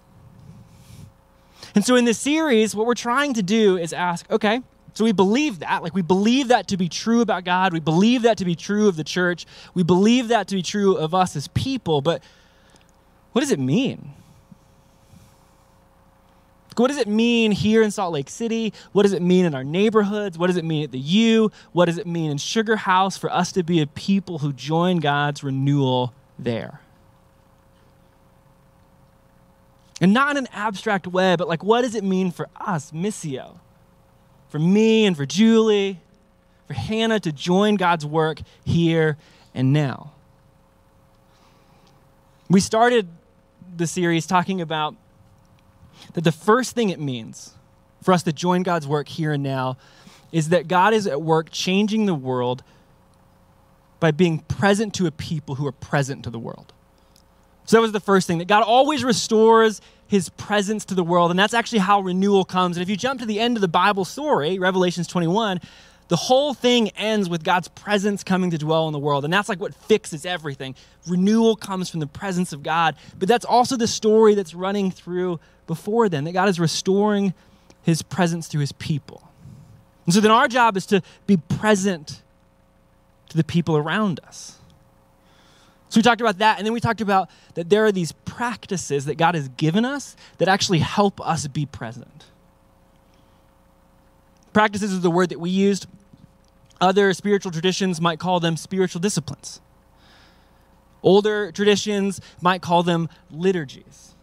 And 1.74 1.84
so 1.84 1.96
in 1.96 2.04
this 2.04 2.18
series, 2.18 2.74
what 2.74 2.86
we're 2.86 2.94
trying 2.94 3.34
to 3.34 3.42
do 3.42 3.76
is 3.76 3.92
ask 3.92 4.30
okay, 4.30 4.62
so 4.94 5.04
we 5.04 5.12
believe 5.12 5.60
that. 5.60 5.82
Like 5.82 5.94
we 5.94 6.02
believe 6.02 6.48
that 6.48 6.68
to 6.68 6.76
be 6.76 6.88
true 6.88 7.20
about 7.20 7.44
God. 7.44 7.72
We 7.72 7.80
believe 7.80 8.22
that 8.22 8.38
to 8.38 8.44
be 8.44 8.54
true 8.54 8.88
of 8.88 8.96
the 8.96 9.04
church. 9.04 9.46
We 9.74 9.82
believe 9.82 10.28
that 10.28 10.48
to 10.48 10.54
be 10.54 10.62
true 10.62 10.96
of 10.96 11.14
us 11.14 11.36
as 11.36 11.48
people. 11.48 12.00
But 12.00 12.22
what 13.32 13.40
does 13.40 13.50
it 13.50 13.60
mean? 13.60 14.12
What 16.76 16.88
does 16.88 16.98
it 16.98 17.08
mean 17.08 17.52
here 17.52 17.82
in 17.82 17.90
Salt 17.90 18.14
Lake 18.14 18.30
City? 18.30 18.72
What 18.92 19.02
does 19.02 19.12
it 19.12 19.20
mean 19.20 19.44
in 19.44 19.54
our 19.54 19.64
neighborhoods? 19.64 20.38
What 20.38 20.46
does 20.46 20.56
it 20.56 20.64
mean 20.64 20.82
at 20.82 20.92
the 20.92 20.98
U? 20.98 21.52
What 21.72 21.86
does 21.86 21.98
it 21.98 22.06
mean 22.06 22.30
in 22.30 22.38
Sugar 22.38 22.76
House 22.76 23.18
for 23.18 23.30
us 23.30 23.52
to 23.52 23.62
be 23.62 23.82
a 23.82 23.86
people 23.86 24.38
who 24.38 24.52
join 24.54 24.96
God's 24.96 25.44
renewal 25.44 26.14
there? 26.38 26.80
And 30.00 30.14
not 30.14 30.36
in 30.36 30.44
an 30.44 30.48
abstract 30.52 31.06
way, 31.06 31.36
but 31.36 31.46
like, 31.48 31.62
what 31.62 31.82
does 31.82 31.94
it 31.94 32.04
mean 32.04 32.30
for 32.30 32.48
us, 32.56 32.90
Missio? 32.90 33.58
For 34.48 34.58
me 34.58 35.04
and 35.04 35.16
for 35.16 35.26
Julie, 35.26 36.00
for 36.66 36.74
Hannah 36.74 37.20
to 37.20 37.32
join 37.32 37.74
God's 37.74 38.06
work 38.06 38.40
here 38.64 39.18
and 39.54 39.72
now. 39.72 40.12
We 42.48 42.60
started 42.60 43.08
the 43.76 43.86
series 43.86 44.26
talking 44.26 44.60
about 44.60 44.96
that 46.14 46.24
the 46.24 46.32
first 46.32 46.74
thing 46.74 46.88
it 46.90 46.98
means 46.98 47.54
for 48.02 48.12
us 48.12 48.22
to 48.24 48.32
join 48.32 48.62
God's 48.62 48.86
work 48.86 49.08
here 49.08 49.32
and 49.32 49.42
now 49.42 49.76
is 50.32 50.48
that 50.48 50.68
God 50.68 50.94
is 50.94 51.06
at 51.06 51.20
work 51.20 51.50
changing 51.50 52.06
the 52.06 52.14
world 52.14 52.62
by 53.98 54.10
being 54.10 54.38
present 54.38 54.94
to 54.94 55.06
a 55.06 55.10
people 55.10 55.56
who 55.56 55.66
are 55.66 55.72
present 55.72 56.24
to 56.24 56.30
the 56.30 56.38
world. 56.38 56.72
So 57.70 57.76
that 57.76 57.82
was 57.82 57.92
the 57.92 58.00
first 58.00 58.26
thing 58.26 58.38
that 58.38 58.48
God 58.48 58.64
always 58.64 59.04
restores 59.04 59.80
his 60.08 60.28
presence 60.30 60.84
to 60.86 60.96
the 60.96 61.04
world. 61.04 61.30
And 61.30 61.38
that's 61.38 61.54
actually 61.54 61.78
how 61.78 62.00
renewal 62.00 62.44
comes. 62.44 62.76
And 62.76 62.82
if 62.82 62.90
you 62.90 62.96
jump 62.96 63.20
to 63.20 63.26
the 63.26 63.38
end 63.38 63.56
of 63.56 63.60
the 63.60 63.68
Bible 63.68 64.04
story, 64.04 64.58
Revelations 64.58 65.06
21, 65.06 65.60
the 66.08 66.16
whole 66.16 66.52
thing 66.52 66.88
ends 66.96 67.28
with 67.28 67.44
God's 67.44 67.68
presence 67.68 68.24
coming 68.24 68.50
to 68.50 68.58
dwell 68.58 68.88
in 68.88 68.92
the 68.92 68.98
world. 68.98 69.22
And 69.24 69.32
that's 69.32 69.48
like 69.48 69.60
what 69.60 69.72
fixes 69.72 70.26
everything. 70.26 70.74
Renewal 71.06 71.54
comes 71.54 71.88
from 71.88 72.00
the 72.00 72.08
presence 72.08 72.52
of 72.52 72.64
God. 72.64 72.96
But 73.20 73.28
that's 73.28 73.44
also 73.44 73.76
the 73.76 73.86
story 73.86 74.34
that's 74.34 74.52
running 74.52 74.90
through 74.90 75.38
before 75.68 76.08
then, 76.08 76.24
that 76.24 76.32
God 76.32 76.48
is 76.48 76.58
restoring 76.58 77.34
his 77.84 78.02
presence 78.02 78.48
through 78.48 78.62
his 78.62 78.72
people. 78.72 79.30
And 80.06 80.12
so 80.12 80.20
then 80.20 80.32
our 80.32 80.48
job 80.48 80.76
is 80.76 80.86
to 80.86 81.02
be 81.28 81.36
present 81.36 82.20
to 83.28 83.36
the 83.36 83.44
people 83.44 83.76
around 83.76 84.18
us. 84.26 84.59
So 85.90 85.98
we 85.98 86.02
talked 86.02 86.20
about 86.20 86.38
that, 86.38 86.58
and 86.58 86.66
then 86.66 86.72
we 86.72 86.78
talked 86.78 87.00
about 87.00 87.28
that 87.54 87.68
there 87.68 87.84
are 87.84 87.90
these 87.90 88.12
practices 88.12 89.06
that 89.06 89.16
God 89.16 89.34
has 89.34 89.48
given 89.48 89.84
us 89.84 90.16
that 90.38 90.46
actually 90.46 90.78
help 90.78 91.20
us 91.20 91.48
be 91.48 91.66
present. 91.66 92.26
Practices 94.52 94.92
is 94.92 95.00
the 95.00 95.10
word 95.10 95.30
that 95.30 95.40
we 95.40 95.50
used. 95.50 95.88
Other 96.80 97.12
spiritual 97.12 97.50
traditions 97.50 98.00
might 98.00 98.20
call 98.20 98.38
them 98.38 98.56
spiritual 98.56 99.00
disciplines. 99.00 99.60
Older 101.02 101.50
traditions 101.50 102.20
might 102.40 102.62
call 102.62 102.84
them 102.84 103.08
liturgies. 103.28 104.14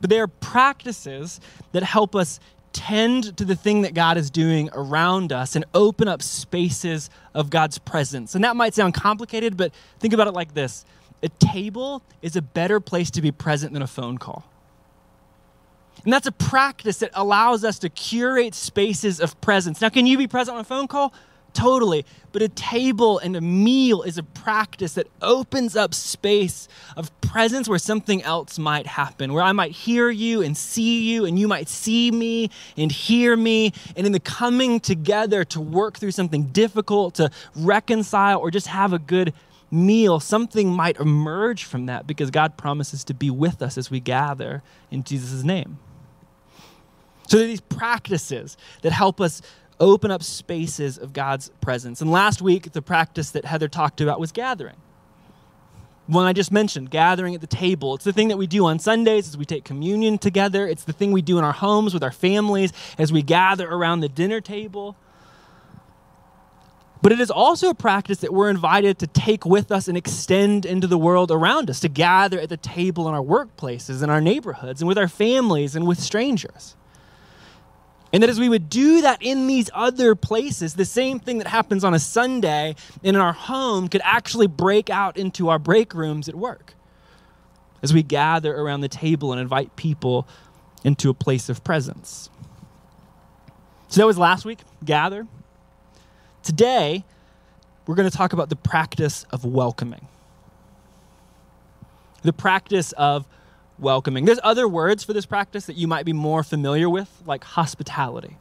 But 0.00 0.10
they 0.10 0.20
are 0.20 0.28
practices 0.28 1.40
that 1.72 1.82
help 1.82 2.14
us 2.14 2.38
tend 2.72 3.36
to 3.36 3.44
the 3.44 3.56
thing 3.56 3.82
that 3.82 3.94
God 3.94 4.16
is 4.16 4.30
doing 4.30 4.70
around 4.72 5.32
us 5.32 5.56
and 5.56 5.64
open 5.74 6.08
up 6.08 6.22
spaces 6.22 7.10
of 7.34 7.50
God's 7.50 7.78
presence. 7.78 8.34
And 8.34 8.44
that 8.44 8.56
might 8.56 8.74
sound 8.74 8.94
complicated, 8.94 9.56
but 9.56 9.72
think 9.98 10.14
about 10.14 10.26
it 10.26 10.32
like 10.32 10.54
this 10.54 10.84
a 11.22 11.28
table 11.28 12.02
is 12.20 12.36
a 12.36 12.42
better 12.42 12.80
place 12.80 13.10
to 13.12 13.22
be 13.22 13.30
present 13.30 13.72
than 13.72 13.82
a 13.82 13.86
phone 13.86 14.18
call. 14.18 14.44
And 16.04 16.12
that's 16.12 16.26
a 16.26 16.32
practice 16.32 16.98
that 16.98 17.10
allows 17.14 17.64
us 17.64 17.78
to 17.80 17.88
curate 17.88 18.54
spaces 18.54 19.20
of 19.20 19.40
presence. 19.40 19.80
Now, 19.80 19.88
can 19.88 20.06
you 20.06 20.18
be 20.18 20.26
present 20.26 20.56
on 20.56 20.60
a 20.60 20.64
phone 20.64 20.88
call? 20.88 21.12
Totally. 21.54 22.06
But 22.32 22.40
a 22.40 22.48
table 22.48 23.18
and 23.18 23.36
a 23.36 23.40
meal 23.40 24.02
is 24.02 24.16
a 24.16 24.22
practice 24.22 24.94
that 24.94 25.06
opens 25.20 25.76
up 25.76 25.92
space 25.92 26.66
of 26.96 27.10
presence 27.20 27.68
where 27.68 27.78
something 27.78 28.22
else 28.22 28.58
might 28.58 28.86
happen, 28.86 29.32
where 29.32 29.42
I 29.42 29.52
might 29.52 29.72
hear 29.72 30.08
you 30.08 30.40
and 30.40 30.56
see 30.56 31.10
you, 31.12 31.26
and 31.26 31.38
you 31.38 31.46
might 31.46 31.68
see 31.68 32.10
me 32.10 32.50
and 32.76 32.90
hear 32.90 33.36
me. 33.36 33.72
And 33.96 34.06
in 34.06 34.12
the 34.12 34.20
coming 34.20 34.80
together 34.80 35.44
to 35.44 35.60
work 35.60 35.98
through 35.98 36.12
something 36.12 36.44
difficult, 36.44 37.14
to 37.16 37.30
reconcile, 37.54 38.40
or 38.40 38.50
just 38.50 38.68
have 38.68 38.94
a 38.94 38.98
good 38.98 39.34
meal, 39.70 40.20
something 40.20 40.70
might 40.70 40.98
emerge 40.98 41.64
from 41.64 41.86
that 41.86 42.06
because 42.06 42.30
God 42.30 42.56
promises 42.56 43.04
to 43.04 43.14
be 43.14 43.30
with 43.30 43.60
us 43.62 43.76
as 43.76 43.90
we 43.90 44.00
gather 44.00 44.62
in 44.90 45.02
Jesus' 45.02 45.42
name. 45.42 45.78
So 47.28 47.38
there 47.38 47.46
are 47.46 47.48
these 47.48 47.60
practices 47.62 48.56
that 48.82 48.92
help 48.92 49.20
us 49.20 49.40
open 49.82 50.12
up 50.12 50.22
spaces 50.22 50.96
of 50.96 51.12
God's 51.12 51.50
presence. 51.60 52.00
And 52.00 52.10
last 52.10 52.40
week, 52.40 52.72
the 52.72 52.80
practice 52.80 53.30
that 53.30 53.44
Heather 53.44 53.68
talked 53.68 54.00
about 54.00 54.20
was 54.20 54.30
gathering. 54.30 54.76
One 56.06 56.24
I 56.24 56.32
just 56.32 56.52
mentioned, 56.52 56.90
gathering 56.90 57.34
at 57.34 57.40
the 57.40 57.46
table. 57.48 57.94
It's 57.96 58.04
the 58.04 58.12
thing 58.12 58.28
that 58.28 58.36
we 58.36 58.46
do 58.46 58.64
on 58.66 58.78
Sundays 58.78 59.28
as 59.28 59.36
we 59.36 59.44
take 59.44 59.64
communion 59.64 60.18
together. 60.18 60.68
It's 60.68 60.84
the 60.84 60.92
thing 60.92 61.10
we 61.10 61.20
do 61.20 61.36
in 61.36 61.44
our 61.44 61.52
homes 61.52 61.94
with 61.94 62.04
our 62.04 62.12
families 62.12 62.72
as 62.96 63.12
we 63.12 63.22
gather 63.22 63.68
around 63.68 64.00
the 64.00 64.08
dinner 64.08 64.40
table. 64.40 64.96
But 67.02 67.10
it 67.10 67.20
is 67.20 67.32
also 67.32 67.68
a 67.68 67.74
practice 67.74 68.18
that 68.18 68.32
we're 68.32 68.50
invited 68.50 69.00
to 69.00 69.08
take 69.08 69.44
with 69.44 69.72
us 69.72 69.88
and 69.88 69.98
extend 69.98 70.64
into 70.64 70.86
the 70.86 70.98
world 70.98 71.32
around 71.32 71.68
us, 71.68 71.80
to 71.80 71.88
gather 71.88 72.38
at 72.38 72.48
the 72.48 72.56
table 72.56 73.08
in 73.08 73.14
our 73.14 73.22
workplaces, 73.22 74.00
in 74.00 74.10
our 74.10 74.20
neighborhoods, 74.20 74.80
and 74.80 74.86
with 74.86 74.98
our 74.98 75.08
families 75.08 75.74
and 75.74 75.88
with 75.88 75.98
strangers. 75.98 76.76
And 78.12 78.22
that 78.22 78.28
as 78.28 78.38
we 78.38 78.48
would 78.48 78.68
do 78.68 79.00
that 79.00 79.22
in 79.22 79.46
these 79.46 79.70
other 79.72 80.14
places, 80.14 80.74
the 80.74 80.84
same 80.84 81.18
thing 81.18 81.38
that 81.38 81.46
happens 81.46 81.82
on 81.82 81.94
a 81.94 81.98
Sunday 81.98 82.74
in 83.02 83.16
our 83.16 83.32
home 83.32 83.88
could 83.88 84.02
actually 84.04 84.46
break 84.46 84.90
out 84.90 85.16
into 85.16 85.48
our 85.48 85.58
break 85.58 85.94
rooms 85.94 86.28
at 86.28 86.34
work 86.34 86.74
as 87.82 87.94
we 87.94 88.02
gather 88.02 88.54
around 88.54 88.82
the 88.82 88.88
table 88.88 89.32
and 89.32 89.40
invite 89.40 89.74
people 89.76 90.28
into 90.84 91.08
a 91.08 91.14
place 91.14 91.48
of 91.48 91.64
presence. 91.64 92.28
So 93.88 94.00
that 94.00 94.06
was 94.06 94.18
last 94.18 94.44
week, 94.44 94.60
gather. 94.84 95.26
Today, 96.42 97.04
we're 97.86 97.94
going 97.94 98.08
to 98.08 98.16
talk 98.16 98.32
about 98.32 98.48
the 98.48 98.56
practice 98.56 99.24
of 99.30 99.44
welcoming. 99.44 100.06
The 102.22 102.32
practice 102.32 102.92
of 102.92 103.26
welcoming. 103.78 104.24
There's 104.24 104.40
other 104.42 104.68
words 104.68 105.04
for 105.04 105.12
this 105.12 105.26
practice 105.26 105.66
that 105.66 105.76
you 105.76 105.86
might 105.86 106.04
be 106.04 106.12
more 106.12 106.42
familiar 106.42 106.88
with, 106.88 107.22
like 107.26 107.44
hospitality. 107.44 108.36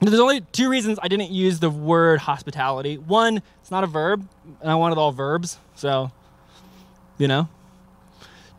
There's 0.00 0.18
only 0.18 0.40
two 0.40 0.68
reasons 0.68 0.98
I 1.00 1.08
didn't 1.08 1.30
use 1.30 1.60
the 1.60 1.70
word 1.70 2.20
hospitality. 2.20 2.98
One, 2.98 3.40
it's 3.60 3.70
not 3.70 3.84
a 3.84 3.86
verb, 3.86 4.26
and 4.60 4.70
I 4.70 4.74
wanted 4.74 4.98
all 4.98 5.12
verbs, 5.12 5.58
so, 5.76 6.10
you 7.18 7.28
know. 7.28 7.48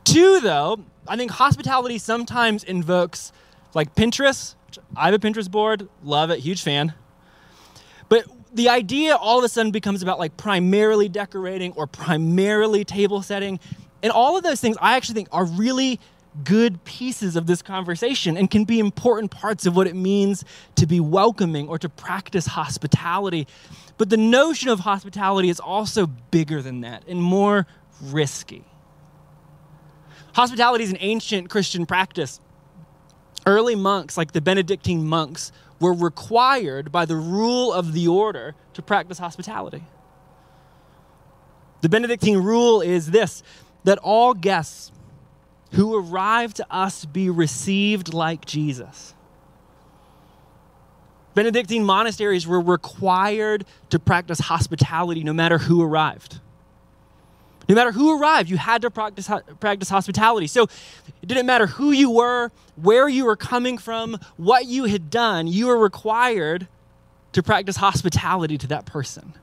Two, 0.05 0.39
though, 0.39 0.79
I 1.07 1.17
think 1.17 1.31
hospitality 1.31 1.97
sometimes 1.97 2.63
invokes, 2.63 3.33
like 3.73 3.93
Pinterest. 3.93 4.55
I 4.95 5.05
have 5.05 5.13
a 5.13 5.19
Pinterest 5.19 5.51
board, 5.51 5.89
love 6.03 6.29
it, 6.29 6.39
huge 6.39 6.61
fan. 6.61 6.93
But 8.07 8.25
the 8.53 8.69
idea 8.69 9.15
all 9.15 9.37
of 9.37 9.43
a 9.43 9.49
sudden 9.49 9.71
becomes 9.71 10.01
about 10.01 10.19
like 10.19 10.37
primarily 10.37 11.09
decorating 11.09 11.73
or 11.73 11.87
primarily 11.87 12.85
table 12.85 13.21
setting. 13.21 13.59
And 14.03 14.11
all 14.11 14.37
of 14.37 14.43
those 14.43 14.59
things 14.59 14.77
I 14.81 14.95
actually 14.95 15.15
think 15.15 15.29
are 15.31 15.45
really 15.45 15.99
good 16.43 16.83
pieces 16.83 17.35
of 17.35 17.47
this 17.47 17.61
conversation 17.61 18.37
and 18.37 18.49
can 18.49 18.65
be 18.65 18.79
important 18.79 19.31
parts 19.31 19.65
of 19.65 19.75
what 19.75 19.87
it 19.87 19.95
means 19.95 20.43
to 20.75 20.85
be 20.85 20.99
welcoming 20.99 21.67
or 21.67 21.79
to 21.79 21.87
practice 21.89 22.47
hospitality. 22.47 23.47
But 23.97 24.09
the 24.09 24.17
notion 24.17 24.69
of 24.69 24.81
hospitality 24.81 25.49
is 25.49 25.59
also 25.59 26.07
bigger 26.07 26.61
than 26.61 26.81
that 26.81 27.07
and 27.07 27.21
more 27.21 27.65
risky. 28.01 28.63
Hospitality 30.33 30.83
is 30.83 30.89
an 30.91 30.97
ancient 30.99 31.49
Christian 31.49 31.85
practice. 31.85 32.41
Early 33.45 33.75
monks, 33.75 34.17
like 34.17 34.31
the 34.31 34.41
Benedictine 34.41 35.05
monks, 35.05 35.51
were 35.79 35.93
required 35.93 36.91
by 36.91 37.05
the 37.05 37.15
rule 37.15 37.71
of 37.71 37.93
the 37.93 38.07
order 38.07 38.55
to 38.73 38.81
practice 38.81 39.19
hospitality. 39.19 39.83
The 41.81 41.89
Benedictine 41.89 42.41
rule 42.41 42.81
is 42.81 43.11
this 43.11 43.43
that 43.83 43.97
all 43.99 44.33
guests 44.33 44.91
who 45.73 45.97
arrive 45.97 46.53
to 46.53 46.65
us 46.69 47.05
be 47.05 47.29
received 47.29 48.13
like 48.13 48.45
Jesus. 48.45 49.13
Benedictine 51.33 51.83
monasteries 51.83 52.45
were 52.45 52.61
required 52.61 53.65
to 53.89 53.97
practice 53.97 54.39
hospitality 54.39 55.23
no 55.23 55.33
matter 55.33 55.57
who 55.57 55.81
arrived. 55.81 56.39
No 57.67 57.75
matter 57.75 57.91
who 57.91 58.19
arrived, 58.19 58.49
you 58.49 58.57
had 58.57 58.81
to 58.81 58.91
practice, 58.91 59.29
practice 59.59 59.89
hospitality. 59.89 60.47
So 60.47 60.63
it 61.21 61.27
didn't 61.27 61.45
matter 61.45 61.65
who 61.65 61.91
you 61.91 62.11
were, 62.11 62.51
where 62.75 63.07
you 63.07 63.25
were 63.25 63.37
coming 63.37 63.77
from, 63.77 64.19
what 64.37 64.65
you 64.65 64.85
had 64.85 65.09
done, 65.09 65.47
you 65.47 65.67
were 65.67 65.77
required 65.77 66.67
to 67.31 67.41
practice 67.41 67.77
hospitality 67.77 68.57
to 68.59 68.67
that 68.67 68.85
person. 68.85 69.33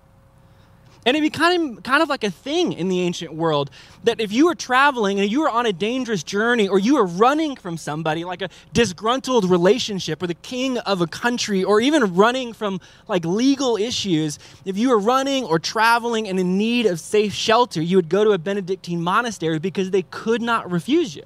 And 1.06 1.16
it 1.16 1.22
became 1.22 1.78
kind 1.78 2.02
of 2.02 2.10
like 2.10 2.24
a 2.24 2.30
thing 2.30 2.74
in 2.74 2.88
the 2.88 3.00
ancient 3.00 3.32
world 3.32 3.70
that 4.04 4.20
if 4.20 4.32
you 4.32 4.46
were 4.46 4.54
traveling 4.54 5.18
and 5.18 5.30
you 5.30 5.40
were 5.40 5.48
on 5.48 5.64
a 5.64 5.72
dangerous 5.72 6.22
journey 6.22 6.68
or 6.68 6.78
you 6.78 6.96
were 6.96 7.06
running 7.06 7.56
from 7.56 7.78
somebody, 7.78 8.22
like 8.24 8.42
a 8.42 8.50
disgruntled 8.74 9.48
relationship 9.48 10.22
or 10.22 10.26
the 10.26 10.34
king 10.34 10.76
of 10.78 11.00
a 11.00 11.06
country, 11.06 11.64
or 11.64 11.80
even 11.80 12.14
running 12.14 12.52
from 12.52 12.80
like 13.08 13.24
legal 13.24 13.78
issues, 13.78 14.38
if 14.66 14.76
you 14.76 14.90
were 14.90 14.98
running 14.98 15.44
or 15.44 15.58
traveling 15.58 16.28
and 16.28 16.38
in 16.38 16.58
need 16.58 16.84
of 16.84 17.00
safe 17.00 17.32
shelter, 17.32 17.80
you 17.80 17.96
would 17.96 18.10
go 18.10 18.22
to 18.22 18.32
a 18.32 18.38
Benedictine 18.38 19.00
monastery 19.00 19.58
because 19.58 19.90
they 19.90 20.02
could 20.02 20.42
not 20.42 20.70
refuse 20.70 21.16
you. 21.16 21.22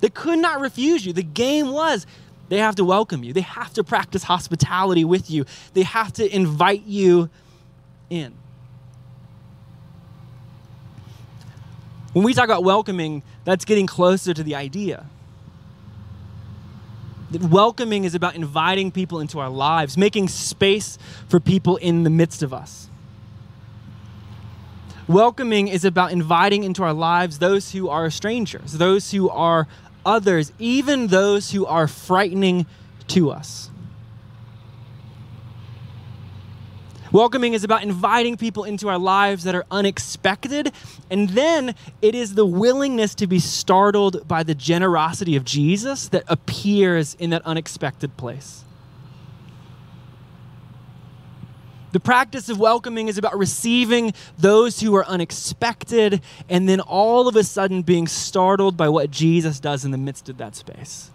They 0.00 0.08
could 0.08 0.38
not 0.38 0.60
refuse 0.60 1.04
you. 1.04 1.12
The 1.12 1.22
game 1.22 1.70
was 1.72 2.06
they 2.48 2.58
have 2.58 2.76
to 2.76 2.84
welcome 2.84 3.24
you, 3.24 3.34
they 3.34 3.42
have 3.42 3.74
to 3.74 3.84
practice 3.84 4.22
hospitality 4.22 5.04
with 5.04 5.30
you, 5.30 5.44
they 5.74 5.82
have 5.82 6.14
to 6.14 6.34
invite 6.34 6.84
you 6.84 7.28
in. 8.10 8.34
When 12.12 12.24
we 12.24 12.34
talk 12.34 12.46
about 12.46 12.64
welcoming, 12.64 13.22
that's 13.44 13.64
getting 13.64 13.86
closer 13.86 14.34
to 14.34 14.42
the 14.42 14.54
idea. 14.54 15.06
That 17.30 17.42
welcoming 17.42 18.04
is 18.04 18.14
about 18.14 18.34
inviting 18.34 18.90
people 18.90 19.20
into 19.20 19.38
our 19.38 19.50
lives, 19.50 19.98
making 19.98 20.28
space 20.28 20.98
for 21.28 21.38
people 21.38 21.76
in 21.76 22.04
the 22.04 22.10
midst 22.10 22.42
of 22.42 22.54
us. 22.54 22.88
Welcoming 25.06 25.68
is 25.68 25.84
about 25.84 26.12
inviting 26.12 26.64
into 26.64 26.82
our 26.82 26.92
lives 26.92 27.38
those 27.38 27.72
who 27.72 27.88
are 27.88 28.10
strangers, 28.10 28.74
those 28.74 29.10
who 29.10 29.30
are 29.30 29.66
others, 30.04 30.52
even 30.58 31.06
those 31.06 31.50
who 31.52 31.66
are 31.66 31.86
frightening 31.86 32.66
to 33.08 33.30
us. 33.30 33.70
Welcoming 37.10 37.54
is 37.54 37.64
about 37.64 37.82
inviting 37.82 38.36
people 38.36 38.64
into 38.64 38.88
our 38.88 38.98
lives 38.98 39.44
that 39.44 39.54
are 39.54 39.64
unexpected. 39.70 40.72
And 41.10 41.30
then 41.30 41.74
it 42.02 42.14
is 42.14 42.34
the 42.34 42.44
willingness 42.46 43.14
to 43.16 43.26
be 43.26 43.38
startled 43.38 44.26
by 44.28 44.42
the 44.42 44.54
generosity 44.54 45.36
of 45.36 45.44
Jesus 45.44 46.08
that 46.08 46.24
appears 46.28 47.14
in 47.14 47.30
that 47.30 47.42
unexpected 47.46 48.16
place. 48.16 48.64
The 51.92 52.00
practice 52.00 52.50
of 52.50 52.60
welcoming 52.60 53.08
is 53.08 53.16
about 53.16 53.38
receiving 53.38 54.12
those 54.36 54.80
who 54.80 54.94
are 54.94 55.06
unexpected 55.06 56.20
and 56.48 56.68
then 56.68 56.80
all 56.80 57.28
of 57.28 57.36
a 57.36 57.42
sudden 57.42 57.80
being 57.80 58.06
startled 58.06 58.76
by 58.76 58.90
what 58.90 59.10
Jesus 59.10 59.58
does 59.58 59.86
in 59.86 59.90
the 59.90 59.98
midst 59.98 60.28
of 60.28 60.36
that 60.36 60.54
space. 60.54 61.10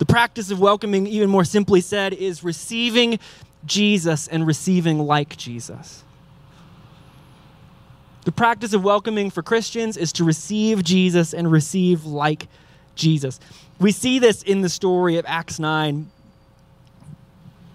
The 0.00 0.06
practice 0.06 0.50
of 0.50 0.58
welcoming, 0.58 1.06
even 1.06 1.28
more 1.28 1.44
simply 1.44 1.82
said, 1.82 2.14
is 2.14 2.42
receiving 2.42 3.18
Jesus 3.66 4.28
and 4.28 4.46
receiving 4.46 4.98
like 5.00 5.36
Jesus. 5.36 6.02
The 8.24 8.32
practice 8.32 8.72
of 8.72 8.82
welcoming 8.82 9.28
for 9.28 9.42
Christians 9.42 9.98
is 9.98 10.10
to 10.14 10.24
receive 10.24 10.82
Jesus 10.82 11.34
and 11.34 11.52
receive 11.52 12.06
like 12.06 12.48
Jesus. 12.94 13.40
We 13.78 13.92
see 13.92 14.18
this 14.18 14.42
in 14.42 14.62
the 14.62 14.70
story 14.70 15.18
of 15.18 15.26
Acts 15.28 15.58
9, 15.58 16.10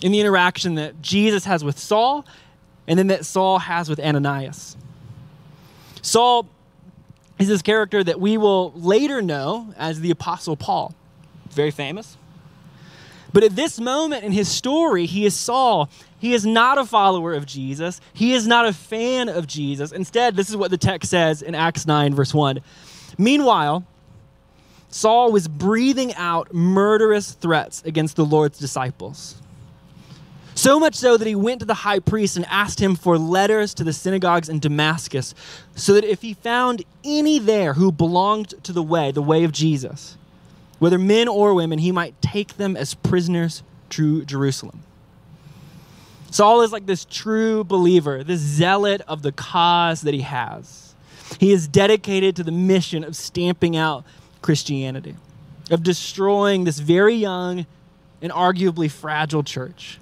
in 0.01 0.12
the 0.12 0.20
interaction 0.20 0.74
that 0.75 1.00
Jesus 1.03 1.46
has 1.46 1.63
with 1.63 1.77
Saul, 1.77 2.25
and 2.88 2.98
then 2.98 3.05
that 3.08 3.24
Saul 3.27 3.60
has 3.60 3.88
with 3.88 4.00
Ananias. 4.00 4.75
Saul 6.01 6.48
is 7.38 7.50
this 7.50 7.62
character 7.62 8.03
that 8.03 8.20
we 8.20 8.36
will 8.39 8.72
later 8.72 9.22
know 9.22 9.75
as 9.77 10.00
the 10.00 10.10
Apostle 10.10 10.58
Paul 10.58 10.96
very 11.55 11.71
famous. 11.71 12.17
But 13.33 13.43
at 13.43 13.55
this 13.55 13.79
moment 13.79 14.24
in 14.24 14.31
his 14.31 14.47
story, 14.47 15.05
he 15.05 15.25
is 15.25 15.35
Saul. 15.35 15.89
He 16.19 16.33
is 16.33 16.45
not 16.45 16.77
a 16.77 16.85
follower 16.85 17.33
of 17.33 17.45
Jesus. 17.45 18.00
He 18.13 18.33
is 18.33 18.47
not 18.47 18.65
a 18.65 18.74
fan 18.74 19.27
of 19.27 19.45
Jesus. 19.45 19.91
Instead, 19.91 20.35
this 20.35 20.50
is 20.50 20.55
what 20.55 20.71
the 20.71 20.77
text 20.77 21.09
says 21.09 21.41
in 21.41 21.53
Acts 21.53 21.85
9, 21.85 22.15
verse 22.15 22.33
1. 22.33 22.62
Meanwhile, 23.17 23.83
Saul 24.89 25.33
was 25.33 25.50
breathing 25.50 26.13
out 26.15 26.53
murderous 26.53 27.33
threats 27.33 27.83
against 27.83 28.15
the 28.15 28.25
Lord's 28.25 28.57
disciples. 28.57 29.35
So 30.57 30.79
much 30.79 30.95
so 30.95 31.17
that 31.17 31.27
he 31.27 31.35
went 31.35 31.59
to 31.59 31.65
the 31.65 31.74
high 31.74 32.00
priest 32.00 32.38
and 32.38 32.45
asked 32.45 32.79
him 32.79 32.95
for 32.95 33.17
letters 33.17 33.74
to 33.74 33.83
the 33.83 33.91
synagogues 33.91 34.47
in 34.47 34.59
Damascus, 34.59 35.35
so 35.75 35.93
that 35.95 36.05
if 36.05 36.21
he 36.21 36.33
found 36.33 36.83
any 37.03 37.39
there 37.39 37.74
who 37.74 37.91
belonged 37.91 38.53
to 38.63 38.71
the 38.71 38.81
way, 38.81 39.12
the 39.12 39.21
way 39.21 39.43
of 39.43 39.51
Jesus, 39.51 40.15
whether 40.85 40.99
men 40.99 41.27
or 41.27 41.55
women, 41.55 41.79
he 41.79 41.91
might 41.91 42.21
take 42.21 42.57
them 42.57 42.77
as 42.77 42.93
prisoners 42.93 43.63
to 43.89 44.23
Jerusalem. 44.23 44.83
Saul 46.29 46.61
is 46.61 46.71
like 46.71 46.85
this 46.85 47.05
true 47.05 47.63
believer, 47.63 48.23
this 48.23 48.39
zealot 48.39 49.01
of 49.07 49.23
the 49.23 49.31
cause 49.31 50.01
that 50.01 50.13
he 50.13 50.21
has. 50.21 50.93
He 51.39 51.51
is 51.51 51.67
dedicated 51.67 52.35
to 52.35 52.43
the 52.43 52.51
mission 52.51 53.03
of 53.03 53.15
stamping 53.15 53.75
out 53.75 54.05
Christianity, 54.43 55.15
of 55.71 55.81
destroying 55.81 56.65
this 56.65 56.77
very 56.77 57.15
young 57.15 57.65
and 58.21 58.31
arguably 58.31 58.91
fragile 58.91 59.41
church. 59.41 59.97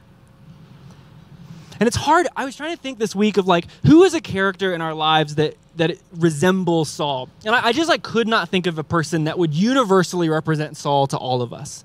And 1.80 1.88
it's 1.88 1.96
hard. 1.96 2.28
I 2.36 2.44
was 2.44 2.58
trying 2.58 2.76
to 2.76 2.82
think 2.82 3.00
this 3.00 3.16
week 3.16 3.38
of 3.38 3.48
like 3.48 3.68
who 3.86 4.04
is 4.04 4.14
a 4.14 4.20
character 4.20 4.74
in 4.74 4.82
our 4.82 4.94
lives 4.94 5.36
that 5.36 5.56
that 5.76 5.92
it 5.92 6.02
resembles 6.16 6.90
Saul, 6.90 7.30
and 7.46 7.56
I, 7.56 7.68
I 7.68 7.72
just 7.74 7.90
like 7.90 8.04
could 8.04 8.28
not 8.28 8.50
think 8.50 8.68
of 8.68 8.78
a 8.78 8.84
person 8.84 9.24
that 9.24 9.40
would 9.40 9.54
universally 9.54 10.30
represent 10.30 10.78
Saul 10.78 11.08
to 11.08 11.18
all 11.18 11.42
of 11.42 11.52
us, 11.52 11.84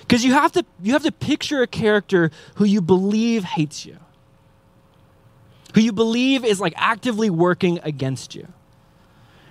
because 0.00 0.24
you 0.24 0.32
have 0.32 0.52
to 0.52 0.64
you 0.82 0.92
have 0.92 1.02
to 1.02 1.12
picture 1.12 1.62
a 1.62 1.66
character 1.66 2.30
who 2.54 2.64
you 2.64 2.80
believe 2.80 3.42
hates 3.42 3.84
you, 3.84 3.96
who 5.74 5.80
you 5.80 5.92
believe 5.92 6.44
is 6.44 6.60
like 6.60 6.74
actively 6.76 7.30
working 7.30 7.80
against 7.82 8.34
you. 8.34 8.46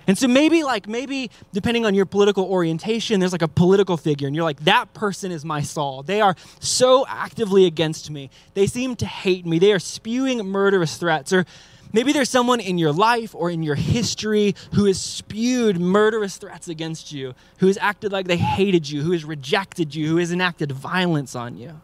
And 0.08 0.16
so 0.16 0.28
maybe 0.28 0.62
like 0.62 0.86
maybe 0.86 1.32
depending 1.52 1.84
on 1.84 1.92
your 1.92 2.06
political 2.06 2.44
orientation, 2.44 3.18
there's 3.18 3.32
like 3.32 3.42
a 3.42 3.48
political 3.48 3.96
figure, 3.96 4.28
and 4.28 4.36
you're 4.36 4.44
like, 4.44 4.60
that 4.60 4.94
person 4.94 5.32
is 5.32 5.44
my 5.44 5.62
Saul. 5.62 6.04
They 6.04 6.20
are 6.20 6.36
so 6.60 7.04
actively 7.08 7.66
against 7.66 8.08
me. 8.08 8.30
They 8.54 8.68
seem 8.68 8.94
to 8.96 9.06
hate 9.06 9.44
me. 9.44 9.58
They 9.58 9.72
are 9.72 9.80
spewing 9.80 10.46
murderous 10.46 10.96
threats. 10.96 11.32
Or 11.32 11.44
maybe 11.92 12.12
there's 12.12 12.30
someone 12.30 12.60
in 12.60 12.78
your 12.78 12.92
life 12.92 13.34
or 13.34 13.50
in 13.50 13.62
your 13.62 13.74
history 13.74 14.54
who 14.74 14.84
has 14.86 15.00
spewed 15.00 15.80
murderous 15.80 16.36
threats 16.36 16.68
against 16.68 17.12
you, 17.12 17.34
who 17.58 17.66
has 17.66 17.78
acted 17.78 18.12
like 18.12 18.26
they 18.26 18.36
hated 18.36 18.88
you, 18.88 19.02
who 19.02 19.12
has 19.12 19.24
rejected 19.24 19.94
you, 19.94 20.08
who 20.08 20.16
has 20.18 20.32
enacted 20.32 20.72
violence 20.72 21.34
on 21.34 21.56
you. 21.56 21.80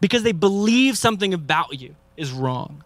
Because 0.00 0.22
they 0.22 0.32
believe 0.32 0.96
something 0.96 1.34
about 1.34 1.80
you 1.80 1.96
is 2.16 2.30
wrong. 2.30 2.84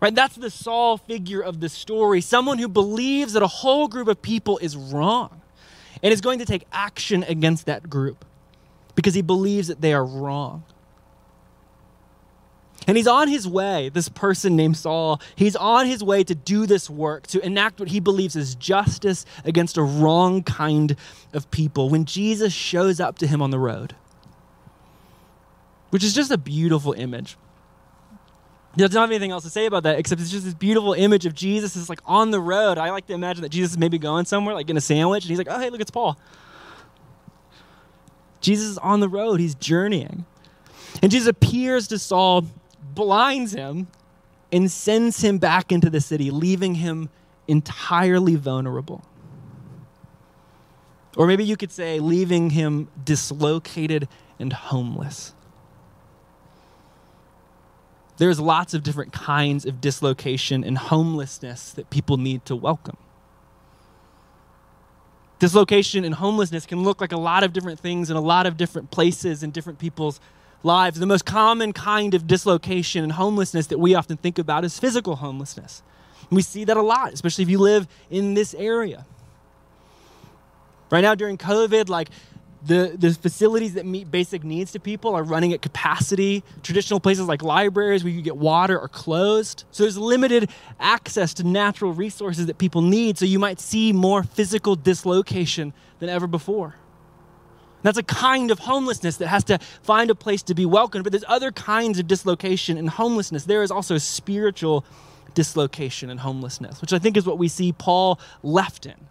Right? 0.00 0.14
That's 0.14 0.36
the 0.36 0.50
Saul 0.50 0.98
figure 0.98 1.40
of 1.40 1.60
the 1.60 1.68
story. 1.68 2.20
Someone 2.20 2.58
who 2.58 2.68
believes 2.68 3.32
that 3.32 3.42
a 3.42 3.46
whole 3.46 3.88
group 3.88 4.08
of 4.08 4.20
people 4.20 4.58
is 4.58 4.76
wrong 4.76 5.40
and 6.02 6.12
is 6.12 6.20
going 6.20 6.38
to 6.38 6.44
take 6.44 6.64
action 6.72 7.22
against 7.24 7.66
that 7.66 7.88
group 7.88 8.24
because 8.94 9.14
he 9.14 9.22
believes 9.22 9.68
that 9.68 9.80
they 9.80 9.94
are 9.94 10.04
wrong. 10.04 10.64
And 12.86 12.96
he's 12.96 13.08
on 13.08 13.28
his 13.28 13.48
way, 13.48 13.88
this 13.88 14.08
person 14.08 14.54
named 14.54 14.76
Saul, 14.76 15.20
he's 15.34 15.56
on 15.56 15.86
his 15.86 16.04
way 16.04 16.22
to 16.22 16.34
do 16.34 16.66
this 16.66 16.88
work, 16.88 17.26
to 17.28 17.44
enact 17.44 17.80
what 17.80 17.88
he 17.88 17.98
believes 17.98 18.36
is 18.36 18.54
justice 18.54 19.26
against 19.44 19.76
a 19.76 19.82
wrong 19.82 20.42
kind 20.44 20.96
of 21.32 21.50
people 21.50 21.88
when 21.88 22.04
Jesus 22.04 22.52
shows 22.52 23.00
up 23.00 23.18
to 23.18 23.26
him 23.26 23.42
on 23.42 23.50
the 23.50 23.58
road, 23.58 23.96
which 25.90 26.04
is 26.04 26.14
just 26.14 26.30
a 26.30 26.38
beautiful 26.38 26.92
image. 26.92 27.36
I 28.74 28.78
don't 28.78 28.92
have 28.92 29.10
anything 29.10 29.30
else 29.30 29.44
to 29.44 29.50
say 29.50 29.64
about 29.66 29.84
that 29.84 29.98
except 29.98 30.20
it's 30.20 30.30
just 30.30 30.44
this 30.44 30.54
beautiful 30.54 30.92
image 30.92 31.24
of 31.24 31.34
Jesus 31.34 31.76
is 31.76 31.88
like 31.88 32.00
on 32.04 32.30
the 32.30 32.40
road. 32.40 32.76
I 32.76 32.90
like 32.90 33.06
to 33.06 33.14
imagine 33.14 33.42
that 33.42 33.48
Jesus 33.48 33.72
is 33.72 33.78
maybe 33.78 33.96
going 33.96 34.26
somewhere, 34.26 34.54
like 34.54 34.66
getting 34.66 34.76
a 34.76 34.82
sandwich, 34.82 35.24
and 35.24 35.30
he's 35.30 35.38
like, 35.38 35.48
oh, 35.50 35.58
hey, 35.58 35.70
look, 35.70 35.80
it's 35.80 35.90
Paul. 35.90 36.18
Jesus 38.40 38.66
is 38.66 38.78
on 38.78 39.00
the 39.00 39.08
road, 39.08 39.40
he's 39.40 39.54
journeying. 39.54 40.24
And 41.02 41.10
Jesus 41.10 41.26
appears 41.26 41.88
to 41.88 41.98
Saul, 41.98 42.44
blinds 42.96 43.52
him, 43.52 43.86
and 44.50 44.70
sends 44.70 45.22
him 45.22 45.38
back 45.38 45.70
into 45.70 45.88
the 45.88 46.00
city, 46.00 46.32
leaving 46.32 46.74
him 46.74 47.08
entirely 47.46 48.34
vulnerable. 48.34 49.04
Or 51.16 51.26
maybe 51.26 51.44
you 51.44 51.56
could 51.56 51.70
say, 51.70 52.00
leaving 52.00 52.50
him 52.50 52.88
dislocated 53.04 54.08
and 54.38 54.52
homeless. 54.52 55.32
There's 58.18 58.40
lots 58.40 58.74
of 58.74 58.82
different 58.82 59.12
kinds 59.12 59.66
of 59.66 59.80
dislocation 59.80 60.64
and 60.64 60.76
homelessness 60.76 61.72
that 61.72 61.90
people 61.90 62.16
need 62.16 62.44
to 62.46 62.56
welcome. 62.56 62.96
Dislocation 65.38 66.04
and 66.04 66.14
homelessness 66.14 66.64
can 66.64 66.82
look 66.82 67.00
like 67.00 67.12
a 67.12 67.18
lot 67.18 67.44
of 67.44 67.52
different 67.52 67.78
things 67.78 68.10
in 68.10 68.16
a 68.16 68.20
lot 68.20 68.46
of 68.46 68.56
different 68.56 68.90
places 68.90 69.42
in 69.42 69.50
different 69.50 69.78
people's 69.78 70.18
lives. 70.66 70.98
The 70.98 71.06
most 71.06 71.24
common 71.24 71.72
kind 71.72 72.12
of 72.12 72.26
dislocation 72.26 73.02
and 73.02 73.12
homelessness 73.12 73.68
that 73.68 73.78
we 73.78 73.94
often 73.94 74.18
think 74.18 74.38
about 74.38 74.64
is 74.64 74.78
physical 74.78 75.16
homelessness. 75.16 75.82
And 76.28 76.36
we 76.36 76.42
see 76.42 76.64
that 76.64 76.76
a 76.76 76.82
lot, 76.82 77.12
especially 77.14 77.42
if 77.44 77.48
you 77.48 77.58
live 77.58 77.86
in 78.10 78.34
this 78.34 78.52
area. 78.52 79.06
Right 80.90 81.00
now 81.00 81.14
during 81.14 81.38
COVID, 81.38 81.88
like 81.88 82.10
the, 82.64 82.94
the 82.98 83.12
facilities 83.12 83.74
that 83.74 83.86
meet 83.86 84.10
basic 84.10 84.42
needs 84.42 84.72
to 84.72 84.80
people 84.80 85.14
are 85.14 85.22
running 85.22 85.52
at 85.52 85.62
capacity. 85.62 86.42
Traditional 86.62 87.00
places 87.00 87.26
like 87.26 87.42
libraries 87.42 88.02
where 88.02 88.12
you 88.12 88.22
get 88.22 88.36
water 88.36 88.78
are 88.78 88.88
closed. 88.88 89.64
So 89.70 89.84
there's 89.84 89.96
limited 89.96 90.50
access 90.80 91.32
to 91.34 91.44
natural 91.44 91.92
resources 91.92 92.46
that 92.46 92.58
people 92.58 92.82
need. 92.82 93.18
So 93.18 93.24
you 93.24 93.38
might 93.38 93.60
see 93.60 93.92
more 93.92 94.24
physical 94.24 94.74
dislocation 94.74 95.72
than 96.00 96.08
ever 96.08 96.26
before. 96.26 96.74
That's 97.86 97.98
a 97.98 98.02
kind 98.02 98.50
of 98.50 98.58
homelessness 98.58 99.18
that 99.18 99.28
has 99.28 99.44
to 99.44 99.60
find 99.84 100.10
a 100.10 100.14
place 100.16 100.42
to 100.42 100.54
be 100.56 100.66
welcomed. 100.66 101.04
But 101.04 101.12
there's 101.12 101.24
other 101.28 101.52
kinds 101.52 102.00
of 102.00 102.08
dislocation 102.08 102.78
and 102.78 102.90
homelessness. 102.90 103.44
There 103.44 103.62
is 103.62 103.70
also 103.70 103.96
spiritual 103.96 104.84
dislocation 105.34 106.10
and 106.10 106.18
homelessness, 106.18 106.80
which 106.80 106.92
I 106.92 106.98
think 106.98 107.16
is 107.16 107.26
what 107.26 107.38
we 107.38 107.46
see 107.46 107.70
Paul 107.70 108.18
left 108.42 108.86
in. 108.86 109.06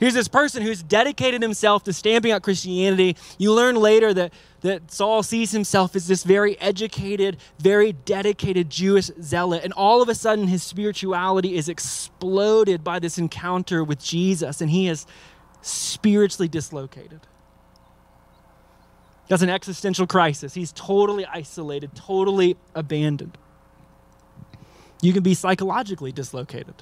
Here's 0.00 0.14
this 0.14 0.28
person 0.28 0.62
who's 0.62 0.82
dedicated 0.82 1.42
himself 1.42 1.84
to 1.84 1.92
stamping 1.92 2.32
out 2.32 2.42
Christianity. 2.42 3.18
You 3.36 3.52
learn 3.52 3.76
later 3.76 4.14
that, 4.14 4.32
that 4.62 4.90
Saul 4.90 5.22
sees 5.22 5.52
himself 5.52 5.94
as 5.94 6.08
this 6.08 6.24
very 6.24 6.58
educated, 6.58 7.36
very 7.58 7.92
dedicated 7.92 8.70
Jewish 8.70 9.10
zealot. 9.20 9.62
And 9.62 9.74
all 9.74 10.00
of 10.00 10.08
a 10.08 10.14
sudden, 10.14 10.48
his 10.48 10.62
spirituality 10.62 11.54
is 11.54 11.68
exploded 11.68 12.82
by 12.82 12.98
this 12.98 13.18
encounter 13.18 13.84
with 13.84 14.02
Jesus, 14.02 14.62
and 14.62 14.70
he 14.70 14.88
is 14.88 15.06
spiritually 15.62 16.48
dislocated. 16.48 17.20
That's 19.28 19.42
an 19.42 19.48
existential 19.48 20.06
crisis. 20.06 20.54
He's 20.54 20.72
totally 20.72 21.24
isolated, 21.24 21.94
totally 21.94 22.56
abandoned. 22.74 23.38
You 25.00 25.12
can 25.12 25.22
be 25.22 25.34
psychologically 25.34 26.12
dislocated 26.12 26.74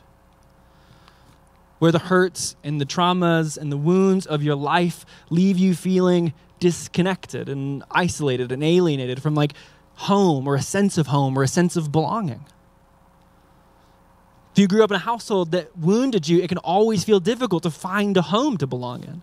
where 1.80 1.90
the 1.90 1.98
hurts 1.98 2.54
and 2.62 2.80
the 2.80 2.84
traumas 2.84 3.56
and 3.56 3.72
the 3.72 3.76
wounds 3.76 4.26
of 4.26 4.42
your 4.42 4.54
life 4.54 5.04
leave 5.30 5.58
you 5.58 5.74
feeling 5.74 6.32
disconnected 6.60 7.48
and 7.48 7.82
isolated 7.90 8.52
and 8.52 8.62
alienated 8.62 9.20
from 9.22 9.34
like 9.34 9.54
home 9.94 10.46
or 10.46 10.54
a 10.54 10.62
sense 10.62 10.98
of 10.98 11.08
home 11.08 11.38
or 11.38 11.42
a 11.42 11.48
sense 11.48 11.76
of 11.76 11.90
belonging. 11.90 12.44
If 14.52 14.58
you 14.58 14.68
grew 14.68 14.82
up 14.82 14.90
in 14.90 14.96
a 14.96 15.00
household 15.00 15.52
that 15.52 15.76
wounded 15.76 16.28
you, 16.28 16.42
it 16.42 16.48
can 16.48 16.58
always 16.58 17.04
feel 17.04 17.20
difficult 17.20 17.62
to 17.62 17.70
find 17.70 18.16
a 18.16 18.22
home 18.22 18.56
to 18.58 18.66
belong 18.66 19.04
in. 19.04 19.22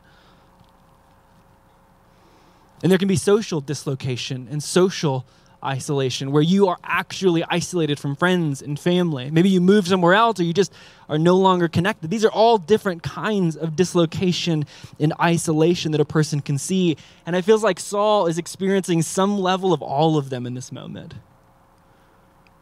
And 2.81 2.91
there 2.91 2.99
can 2.99 3.07
be 3.07 3.15
social 3.15 3.59
dislocation 3.59 4.47
and 4.49 4.63
social 4.63 5.25
isolation, 5.63 6.31
where 6.31 6.43
you 6.43 6.67
are 6.67 6.77
actually 6.83 7.43
isolated 7.49 7.99
from 7.99 8.15
friends 8.15 8.61
and 8.61 8.79
family. 8.79 9.31
Maybe 9.31 9.49
you 9.49 9.59
move 9.59 9.87
somewhere 9.87 10.13
else 10.13 10.39
or 10.39 10.43
you 10.43 10.53
just 10.53 10.71
are 11.09 11.17
no 11.17 11.35
longer 11.35 11.67
connected. 11.67 12.09
These 12.09 12.23
are 12.23 12.31
all 12.31 12.57
different 12.57 13.03
kinds 13.03 13.55
of 13.55 13.75
dislocation 13.75 14.65
and 14.99 15.13
isolation 15.19 15.91
that 15.93 16.01
a 16.01 16.05
person 16.05 16.41
can 16.41 16.57
see. 16.57 16.95
And 17.25 17.35
it 17.35 17.43
feels 17.43 17.63
like 17.63 17.79
Saul 17.79 18.27
is 18.27 18.37
experiencing 18.37 19.01
some 19.01 19.39
level 19.39 19.73
of 19.73 19.81
all 19.81 20.17
of 20.17 20.29
them 20.29 20.45
in 20.45 20.53
this 20.53 20.71
moment. 20.71 21.15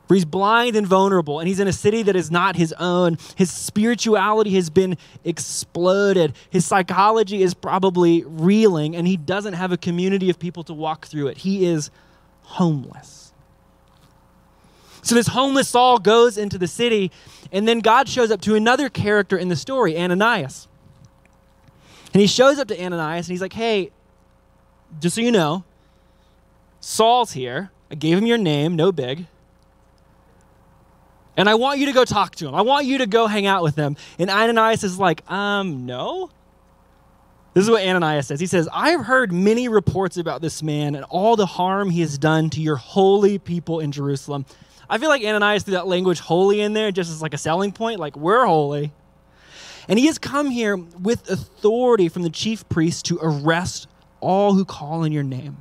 He's 0.07 0.25
blind 0.25 0.75
and 0.75 0.85
vulnerable, 0.85 1.39
and 1.39 1.47
he's 1.47 1.59
in 1.59 1.67
a 1.67 1.73
city 1.73 2.03
that 2.03 2.15
is 2.15 2.29
not 2.29 2.55
his 2.55 2.73
own. 2.73 3.17
His 3.35 3.51
spirituality 3.51 4.53
has 4.55 4.69
been 4.69 4.97
exploded. 5.23 6.33
His 6.49 6.65
psychology 6.65 7.41
is 7.41 7.53
probably 7.53 8.23
reeling, 8.25 8.95
and 8.95 9.07
he 9.07 9.17
doesn't 9.17 9.53
have 9.53 9.71
a 9.71 9.77
community 9.77 10.29
of 10.29 10.37
people 10.37 10.63
to 10.65 10.73
walk 10.73 11.07
through 11.07 11.27
it. 11.27 11.39
He 11.39 11.65
is 11.65 11.89
homeless. 12.43 13.33
So 15.01 15.15
this 15.15 15.27
homeless 15.27 15.69
Saul 15.69 15.99
goes 15.99 16.37
into 16.37 16.57
the 16.57 16.67
city, 16.67 17.11
and 17.51 17.67
then 17.67 17.79
God 17.79 18.07
shows 18.09 18.31
up 18.31 18.41
to 18.41 18.55
another 18.55 18.89
character 18.89 19.37
in 19.37 19.49
the 19.49 19.55
story, 19.55 19.97
Ananias. 19.97 20.67
And 22.15 22.21
he 22.21 22.27
shows 22.27 22.59
up 22.59 22.69
to 22.69 22.81
Ananias 22.81 23.27
and 23.27 23.33
he's 23.33 23.41
like, 23.41 23.51
hey, 23.51 23.91
just 25.01 25.15
so 25.15 25.21
you 25.21 25.33
know, 25.33 25.65
Saul's 26.79 27.33
here. 27.33 27.71
I 27.91 27.95
gave 27.95 28.17
him 28.17 28.25
your 28.25 28.37
name, 28.37 28.75
no 28.75 28.93
big. 28.93 29.27
And 31.37 31.49
I 31.49 31.55
want 31.55 31.79
you 31.79 31.87
to 31.87 31.91
go 31.91 32.05
talk 32.05 32.35
to 32.35 32.47
him. 32.47 32.55
I 32.55 32.61
want 32.61 32.85
you 32.85 32.99
to 32.99 33.07
go 33.07 33.27
hang 33.27 33.45
out 33.45 33.63
with 33.63 33.75
him. 33.75 33.97
And 34.17 34.29
Ananias 34.29 34.83
is 34.83 34.97
like, 34.97 35.29
um, 35.29 35.85
no. 35.85 36.29
This 37.53 37.63
is 37.63 37.69
what 37.69 37.85
Ananias 37.85 38.27
says. 38.27 38.39
He 38.39 38.47
says, 38.47 38.67
I've 38.71 39.05
heard 39.05 39.31
many 39.31 39.69
reports 39.69 40.17
about 40.17 40.41
this 40.41 40.61
man 40.61 40.95
and 40.95 41.05
all 41.05 41.35
the 41.35 41.45
harm 41.45 41.89
he 41.89 42.01
has 42.01 42.17
done 42.17 42.49
to 42.51 42.61
your 42.61 42.75
holy 42.75 43.37
people 43.37 43.79
in 43.79 43.91
Jerusalem. 43.91 44.45
I 44.89 44.97
feel 44.97 45.09
like 45.09 45.23
Ananias 45.23 45.63
threw 45.63 45.73
that 45.73 45.87
language 45.87 46.19
holy 46.19 46.61
in 46.61 46.73
there 46.73 46.91
just 46.91 47.09
as 47.09 47.21
like 47.21 47.33
a 47.33 47.37
selling 47.37 47.71
point, 47.71 47.99
like 47.99 48.15
we're 48.15 48.45
holy. 48.45 48.91
And 49.87 49.99
he 49.99 50.07
has 50.07 50.17
come 50.17 50.49
here 50.49 50.75
with 50.75 51.29
authority 51.29 52.09
from 52.09 52.23
the 52.23 52.29
chief 52.29 52.67
priest 52.69 53.05
to 53.05 53.19
arrest 53.21 53.87
all 54.19 54.53
who 54.53 54.65
call 54.65 55.03
in 55.03 55.11
your 55.11 55.23
name. 55.23 55.57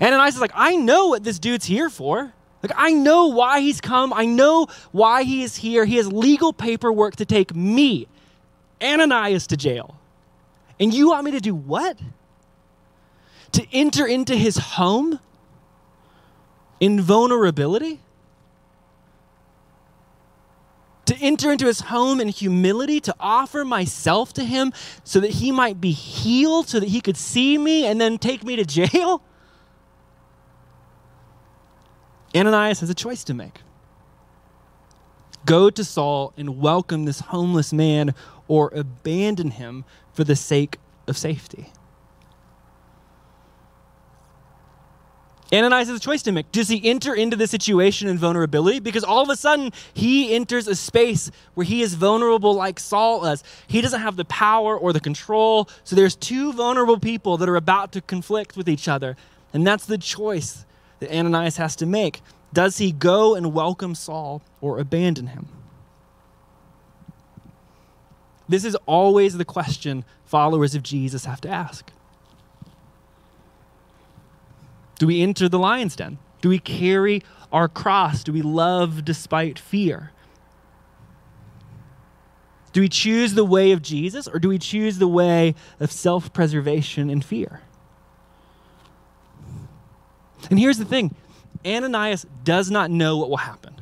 Ananias 0.00 0.34
is 0.36 0.40
like, 0.40 0.52
I 0.54 0.76
know 0.76 1.08
what 1.08 1.24
this 1.24 1.38
dude's 1.38 1.66
here 1.66 1.90
for. 1.90 2.32
Like, 2.66 2.76
I 2.76 2.92
know 2.92 3.28
why 3.28 3.60
he's 3.60 3.80
come. 3.80 4.12
I 4.12 4.24
know 4.24 4.66
why 4.90 5.22
he 5.22 5.44
is 5.44 5.56
here. 5.56 5.84
He 5.84 5.96
has 5.96 6.12
legal 6.12 6.52
paperwork 6.52 7.14
to 7.16 7.24
take 7.24 7.54
me, 7.54 8.08
Ananias, 8.82 9.46
to 9.48 9.56
jail. 9.56 9.96
And 10.80 10.92
you 10.92 11.10
want 11.10 11.24
me 11.24 11.30
to 11.30 11.40
do 11.40 11.54
what? 11.54 11.96
To 13.52 13.64
enter 13.72 14.04
into 14.04 14.34
his 14.34 14.56
home 14.56 15.20
in 16.80 17.00
vulnerability? 17.00 18.00
To 21.04 21.16
enter 21.18 21.52
into 21.52 21.66
his 21.66 21.82
home 21.82 22.20
in 22.20 22.26
humility, 22.28 22.98
to 22.98 23.14
offer 23.20 23.64
myself 23.64 24.32
to 24.32 24.44
him 24.44 24.72
so 25.04 25.20
that 25.20 25.30
he 25.30 25.52
might 25.52 25.80
be 25.80 25.92
healed, 25.92 26.68
so 26.68 26.80
that 26.80 26.88
he 26.88 27.00
could 27.00 27.16
see 27.16 27.56
me 27.58 27.86
and 27.86 28.00
then 28.00 28.18
take 28.18 28.42
me 28.42 28.56
to 28.56 28.64
jail? 28.64 29.22
Ananias 32.36 32.80
has 32.80 32.90
a 32.90 32.94
choice 32.94 33.24
to 33.24 33.34
make 33.34 33.60
go 35.46 35.70
to 35.70 35.84
Saul 35.84 36.32
and 36.36 36.58
welcome 36.58 37.04
this 37.04 37.20
homeless 37.20 37.72
man 37.72 38.14
or 38.48 38.70
abandon 38.74 39.52
him 39.52 39.84
for 40.12 40.24
the 40.24 40.36
sake 40.36 40.78
of 41.06 41.16
safety. 41.16 41.72
Ananias 45.52 45.86
has 45.86 45.98
a 45.98 46.00
choice 46.00 46.22
to 46.24 46.32
make. 46.32 46.50
Does 46.50 46.68
he 46.68 46.84
enter 46.88 47.14
into 47.14 47.36
the 47.36 47.46
situation 47.46 48.08
in 48.08 48.18
vulnerability? 48.18 48.80
Because 48.80 49.04
all 49.04 49.22
of 49.22 49.28
a 49.28 49.36
sudden, 49.36 49.72
he 49.94 50.34
enters 50.34 50.66
a 50.66 50.74
space 50.74 51.30
where 51.54 51.64
he 51.64 51.82
is 51.82 51.94
vulnerable 51.94 52.52
like 52.54 52.80
Saul 52.80 53.24
is. 53.26 53.44
He 53.68 53.80
doesn't 53.80 54.00
have 54.00 54.16
the 54.16 54.24
power 54.24 54.76
or 54.76 54.92
the 54.92 54.98
control. 54.98 55.68
So 55.84 55.94
there's 55.94 56.16
two 56.16 56.52
vulnerable 56.52 56.98
people 56.98 57.36
that 57.36 57.48
are 57.48 57.54
about 57.54 57.92
to 57.92 58.00
conflict 58.00 58.56
with 58.56 58.68
each 58.68 58.88
other. 58.88 59.16
And 59.54 59.64
that's 59.64 59.86
the 59.86 59.98
choice 59.98 60.66
that 61.00 61.10
Ananias 61.10 61.56
has 61.56 61.76
to 61.76 61.86
make. 61.86 62.20
Does 62.52 62.78
he 62.78 62.92
go 62.92 63.34
and 63.34 63.52
welcome 63.52 63.94
Saul 63.94 64.42
or 64.60 64.78
abandon 64.78 65.28
him? 65.28 65.48
This 68.48 68.64
is 68.64 68.76
always 68.86 69.36
the 69.36 69.44
question 69.44 70.04
followers 70.24 70.74
of 70.74 70.82
Jesus 70.82 71.24
have 71.24 71.40
to 71.42 71.48
ask. 71.48 71.90
Do 74.98 75.06
we 75.06 75.20
enter 75.20 75.48
the 75.48 75.58
lion's 75.58 75.96
den? 75.96 76.18
Do 76.40 76.48
we 76.48 76.58
carry 76.58 77.22
our 77.52 77.68
cross? 77.68 78.24
Do 78.24 78.32
we 78.32 78.42
love 78.42 79.04
despite 79.04 79.58
fear? 79.58 80.12
Do 82.72 82.80
we 82.80 82.88
choose 82.88 83.34
the 83.34 83.44
way 83.44 83.72
of 83.72 83.82
Jesus 83.82 84.28
or 84.28 84.38
do 84.38 84.48
we 84.48 84.58
choose 84.58 84.98
the 84.98 85.08
way 85.08 85.54
of 85.80 85.90
self 85.90 86.32
preservation 86.32 87.10
and 87.10 87.24
fear? 87.24 87.60
And 90.50 90.58
here's 90.58 90.78
the 90.78 90.84
thing 90.84 91.14
Ananias 91.64 92.26
does 92.44 92.70
not 92.70 92.90
know 92.90 93.16
what 93.16 93.30
will 93.30 93.36
happen. 93.38 93.74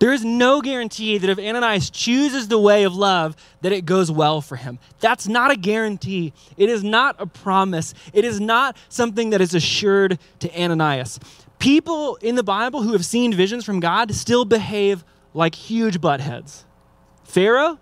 There 0.00 0.14
is 0.14 0.24
no 0.24 0.62
guarantee 0.62 1.18
that 1.18 1.28
if 1.28 1.38
Ananias 1.38 1.90
chooses 1.90 2.48
the 2.48 2.58
way 2.58 2.84
of 2.84 2.96
love, 2.96 3.36
that 3.60 3.70
it 3.70 3.84
goes 3.84 4.10
well 4.10 4.40
for 4.40 4.56
him. 4.56 4.78
That's 4.98 5.28
not 5.28 5.50
a 5.50 5.56
guarantee. 5.56 6.32
It 6.56 6.70
is 6.70 6.82
not 6.82 7.16
a 7.18 7.26
promise. 7.26 7.92
It 8.14 8.24
is 8.24 8.40
not 8.40 8.78
something 8.88 9.28
that 9.30 9.42
is 9.42 9.54
assured 9.54 10.18
to 10.38 10.58
Ananias. 10.58 11.20
People 11.58 12.16
in 12.16 12.34
the 12.34 12.42
Bible 12.42 12.82
who 12.82 12.92
have 12.92 13.04
seen 13.04 13.34
visions 13.34 13.62
from 13.62 13.78
God 13.78 14.14
still 14.14 14.46
behave 14.46 15.04
like 15.34 15.54
huge 15.54 16.00
buttheads. 16.00 16.64
Pharaoh? 17.24 17.78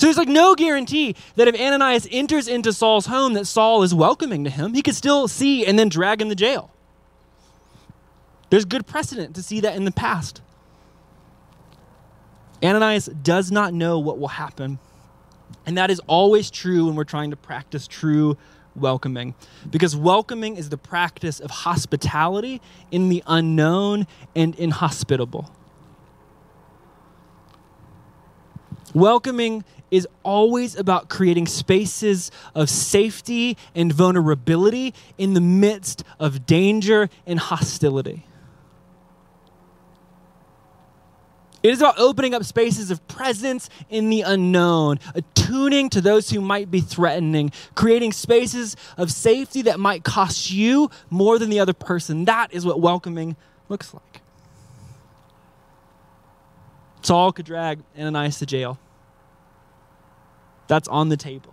So 0.00 0.06
there's 0.06 0.16
like 0.16 0.28
no 0.28 0.54
guarantee 0.54 1.14
that 1.36 1.46
if 1.46 1.60
Ananias 1.60 2.08
enters 2.10 2.48
into 2.48 2.72
Saul's 2.72 3.04
home 3.04 3.34
that 3.34 3.46
Saul 3.46 3.82
is 3.82 3.94
welcoming 3.94 4.44
to 4.44 4.50
him. 4.50 4.72
He 4.72 4.80
could 4.80 4.94
still 4.94 5.28
see 5.28 5.66
and 5.66 5.78
then 5.78 5.90
drag 5.90 6.22
him 6.22 6.30
to 6.30 6.34
jail. 6.34 6.70
There's 8.48 8.64
good 8.64 8.86
precedent 8.86 9.36
to 9.36 9.42
see 9.42 9.60
that 9.60 9.76
in 9.76 9.84
the 9.84 9.90
past. 9.90 10.40
Ananias 12.64 13.10
does 13.22 13.52
not 13.52 13.74
know 13.74 13.98
what 13.98 14.18
will 14.18 14.28
happen. 14.28 14.78
And 15.66 15.76
that 15.76 15.90
is 15.90 16.00
always 16.06 16.50
true 16.50 16.86
when 16.86 16.94
we're 16.94 17.04
trying 17.04 17.28
to 17.32 17.36
practice 17.36 17.86
true 17.86 18.38
welcoming. 18.74 19.34
Because 19.68 19.94
welcoming 19.94 20.56
is 20.56 20.70
the 20.70 20.78
practice 20.78 21.40
of 21.40 21.50
hospitality 21.50 22.62
in 22.90 23.10
the 23.10 23.22
unknown 23.26 24.06
and 24.34 24.54
inhospitable. 24.54 25.54
Welcoming 28.94 29.62
is 29.90 30.06
always 30.22 30.76
about 30.76 31.08
creating 31.08 31.46
spaces 31.46 32.30
of 32.54 32.70
safety 32.70 33.56
and 33.74 33.92
vulnerability 33.92 34.94
in 35.18 35.34
the 35.34 35.40
midst 35.40 36.04
of 36.18 36.46
danger 36.46 37.08
and 37.26 37.38
hostility. 37.38 38.26
It 41.62 41.70
is 41.70 41.80
about 41.80 41.98
opening 41.98 42.34
up 42.34 42.42
spaces 42.44 42.90
of 42.90 43.06
presence 43.06 43.68
in 43.90 44.08
the 44.08 44.22
unknown, 44.22 44.98
attuning 45.14 45.90
to 45.90 46.00
those 46.00 46.30
who 46.30 46.40
might 46.40 46.70
be 46.70 46.80
threatening, 46.80 47.52
creating 47.74 48.12
spaces 48.12 48.76
of 48.96 49.12
safety 49.12 49.62
that 49.62 49.78
might 49.78 50.02
cost 50.02 50.50
you 50.50 50.90
more 51.10 51.38
than 51.38 51.50
the 51.50 51.60
other 51.60 51.74
person. 51.74 52.24
That 52.24 52.54
is 52.54 52.64
what 52.64 52.80
welcoming 52.80 53.36
looks 53.68 53.92
like. 53.92 54.22
Saul 57.02 57.32
could 57.32 57.46
drag 57.46 57.80
Ananias 57.98 58.38
to 58.38 58.46
jail. 58.46 58.78
That's 60.70 60.86
on 60.86 61.08
the 61.08 61.16
table. 61.16 61.52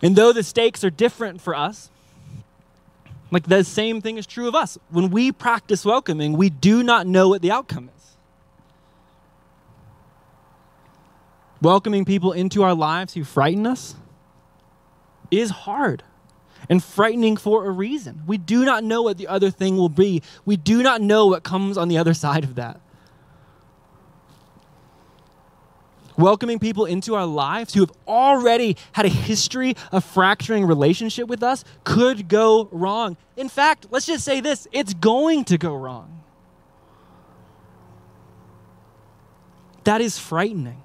And 0.00 0.14
though 0.14 0.32
the 0.32 0.44
stakes 0.44 0.84
are 0.84 0.90
different 0.90 1.40
for 1.40 1.52
us, 1.52 1.90
like 3.32 3.48
the 3.48 3.64
same 3.64 4.00
thing 4.00 4.16
is 4.16 4.28
true 4.28 4.46
of 4.46 4.54
us. 4.54 4.78
When 4.90 5.10
we 5.10 5.32
practice 5.32 5.84
welcoming, 5.84 6.34
we 6.34 6.50
do 6.50 6.84
not 6.84 7.08
know 7.08 7.28
what 7.28 7.42
the 7.42 7.50
outcome 7.50 7.90
is. 7.96 8.16
Welcoming 11.60 12.04
people 12.04 12.30
into 12.30 12.62
our 12.62 12.74
lives 12.74 13.14
who 13.14 13.24
frighten 13.24 13.66
us 13.66 13.96
is 15.32 15.50
hard 15.50 16.04
and 16.70 16.80
frightening 16.80 17.36
for 17.36 17.66
a 17.66 17.72
reason. 17.72 18.22
We 18.24 18.38
do 18.38 18.64
not 18.64 18.84
know 18.84 19.02
what 19.02 19.18
the 19.18 19.26
other 19.26 19.50
thing 19.50 19.76
will 19.76 19.88
be, 19.88 20.22
we 20.44 20.56
do 20.56 20.80
not 20.80 21.00
know 21.00 21.26
what 21.26 21.42
comes 21.42 21.76
on 21.76 21.88
the 21.88 21.98
other 21.98 22.14
side 22.14 22.44
of 22.44 22.54
that. 22.54 22.80
Welcoming 26.16 26.58
people 26.58 26.84
into 26.84 27.14
our 27.14 27.26
lives 27.26 27.74
who 27.74 27.80
have 27.80 27.92
already 28.06 28.76
had 28.92 29.06
a 29.06 29.10
history 29.10 29.74
of 29.92 30.04
fracturing 30.04 30.64
relationship 30.64 31.28
with 31.28 31.42
us 31.42 31.64
could 31.84 32.28
go 32.28 32.68
wrong. 32.70 33.16
In 33.36 33.48
fact, 33.48 33.86
let's 33.90 34.06
just 34.06 34.24
say 34.24 34.40
this 34.40 34.66
it's 34.72 34.94
going 34.94 35.44
to 35.46 35.58
go 35.58 35.74
wrong. 35.74 36.24
That 39.84 40.00
is 40.00 40.18
frightening. 40.18 40.80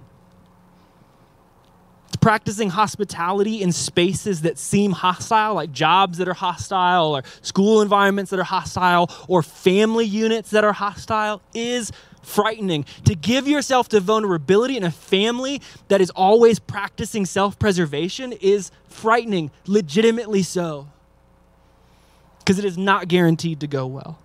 Practicing 2.21 2.69
hospitality 2.69 3.61
in 3.61 3.71
spaces 3.71 4.41
that 4.41 4.57
seem 4.57 4.91
hostile, 4.91 5.53
like 5.53 5.71
jobs 5.71 6.17
that 6.17 6.27
are 6.27 6.33
hostile, 6.33 7.15
or 7.15 7.23
school 7.41 7.81
environments 7.81 8.31
that 8.31 8.39
are 8.41 8.43
hostile, 8.43 9.09
or 9.29 9.41
family 9.41 10.05
units 10.05 10.49
that 10.49 10.65
are 10.65 10.73
hostile, 10.73 11.41
is 11.53 11.93
frightening. 12.29 12.85
To 13.05 13.15
give 13.15 13.47
yourself 13.47 13.89
to 13.89 13.99
vulnerability 13.99 14.77
in 14.77 14.83
a 14.83 14.91
family 14.91 15.61
that 15.87 15.99
is 16.01 16.09
always 16.11 16.59
practicing 16.59 17.25
self 17.25 17.57
preservation 17.57 18.33
is 18.33 18.71
frightening, 18.87 19.51
legitimately 19.65 20.43
so, 20.43 20.87
because 22.39 22.59
it 22.59 22.65
is 22.65 22.77
not 22.77 23.07
guaranteed 23.07 23.59
to 23.61 23.67
go 23.67 23.87
well. 23.87 24.19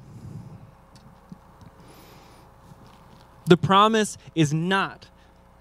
The 3.47 3.57
promise 3.57 4.17
is 4.35 4.55
not 4.55 5.09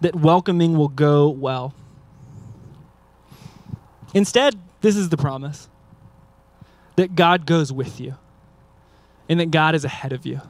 that 0.02 0.16
welcoming 0.16 0.78
will 0.78 0.88
go 0.90 1.30
well. 1.30 1.74
Instead, 4.14 4.56
this 4.82 4.96
is 4.96 5.10
the 5.10 5.18
promise 5.18 5.70
that 6.96 7.16
God 7.16 7.46
goes 7.46 7.74
with 7.74 8.00
you 8.00 8.16
and 9.28 9.40
that 9.40 9.52
God 9.52 9.76
is 9.76 9.84
ahead 9.84 10.14
of 10.14 10.26
you. 10.26 10.42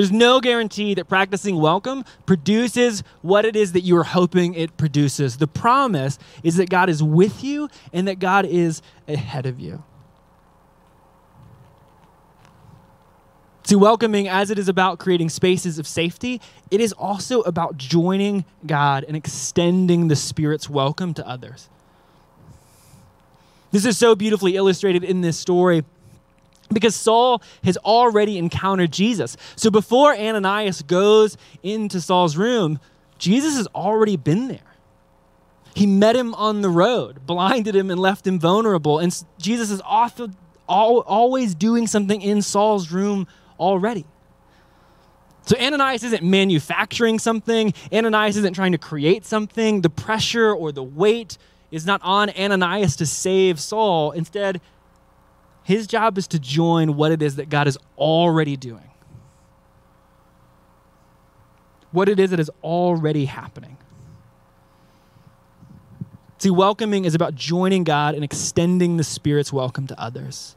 There's 0.00 0.10
no 0.10 0.40
guarantee 0.40 0.94
that 0.94 1.08
practicing 1.08 1.60
welcome 1.60 2.06
produces 2.24 3.02
what 3.20 3.44
it 3.44 3.54
is 3.54 3.72
that 3.72 3.82
you 3.82 3.98
are 3.98 4.04
hoping 4.04 4.54
it 4.54 4.78
produces. 4.78 5.36
The 5.36 5.46
promise 5.46 6.18
is 6.42 6.56
that 6.56 6.70
God 6.70 6.88
is 6.88 7.02
with 7.02 7.44
you 7.44 7.68
and 7.92 8.08
that 8.08 8.18
God 8.18 8.46
is 8.46 8.80
ahead 9.06 9.44
of 9.44 9.60
you. 9.60 9.84
See, 13.64 13.76
welcoming, 13.76 14.26
as 14.26 14.50
it 14.50 14.58
is 14.58 14.70
about 14.70 14.98
creating 14.98 15.28
spaces 15.28 15.78
of 15.78 15.86
safety, 15.86 16.40
it 16.70 16.80
is 16.80 16.94
also 16.94 17.42
about 17.42 17.76
joining 17.76 18.46
God 18.64 19.04
and 19.06 19.14
extending 19.14 20.08
the 20.08 20.16
Spirit's 20.16 20.70
welcome 20.70 21.12
to 21.12 21.28
others. 21.28 21.68
This 23.70 23.84
is 23.84 23.98
so 23.98 24.14
beautifully 24.14 24.56
illustrated 24.56 25.04
in 25.04 25.20
this 25.20 25.38
story 25.38 25.84
because 26.72 26.94
Saul 26.94 27.42
has 27.64 27.76
already 27.78 28.38
encountered 28.38 28.92
Jesus. 28.92 29.36
So 29.56 29.70
before 29.70 30.14
Ananias 30.14 30.82
goes 30.82 31.36
into 31.62 32.00
Saul's 32.00 32.36
room, 32.36 32.80
Jesus 33.18 33.56
has 33.56 33.66
already 33.68 34.16
been 34.16 34.48
there. 34.48 34.60
He 35.74 35.86
met 35.86 36.16
him 36.16 36.34
on 36.34 36.62
the 36.62 36.68
road, 36.68 37.26
blinded 37.26 37.76
him, 37.76 37.90
and 37.90 38.00
left 38.00 38.26
him 38.26 38.40
vulnerable. 38.40 38.98
And 38.98 39.24
Jesus 39.38 39.70
is 39.70 39.80
often, 39.84 40.36
always 40.66 41.54
doing 41.54 41.86
something 41.86 42.22
in 42.22 42.42
Saul's 42.42 42.90
room 42.92 43.26
already. 43.58 44.06
So 45.46 45.56
Ananias 45.58 46.04
isn't 46.04 46.22
manufacturing 46.22 47.18
something, 47.18 47.74
Ananias 47.92 48.36
isn't 48.36 48.54
trying 48.54 48.72
to 48.72 48.78
create 48.78 49.24
something. 49.24 49.80
The 49.80 49.90
pressure 49.90 50.52
or 50.52 50.70
the 50.70 50.82
weight 50.82 51.38
is 51.70 51.86
not 51.86 52.00
on 52.02 52.30
Ananias 52.30 52.96
to 52.96 53.06
save 53.06 53.58
Saul. 53.58 54.12
Instead, 54.12 54.60
his 55.62 55.86
job 55.86 56.18
is 56.18 56.26
to 56.28 56.38
join 56.38 56.96
what 56.96 57.12
it 57.12 57.22
is 57.22 57.36
that 57.36 57.48
God 57.48 57.68
is 57.68 57.78
already 57.98 58.56
doing, 58.56 58.90
what 61.92 62.08
it 62.08 62.18
is 62.18 62.30
that 62.30 62.40
is 62.40 62.50
already 62.62 63.26
happening. 63.26 63.76
See, 66.38 66.50
welcoming 66.50 67.04
is 67.04 67.14
about 67.14 67.34
joining 67.34 67.84
God 67.84 68.14
and 68.14 68.24
extending 68.24 68.96
the 68.96 69.04
Spirit's 69.04 69.52
welcome 69.52 69.86
to 69.88 70.00
others. 70.00 70.56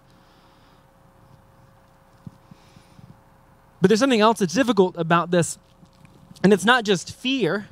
But 3.81 3.89
there's 3.89 3.99
something 3.99 4.21
else 4.21 4.39
that's 4.39 4.53
difficult 4.53 4.95
about 4.97 5.29
this, 5.31 5.57
and 6.41 6.53
it's 6.53 6.63
not 6.63 6.85
just 6.85 7.13
fear, 7.13 7.67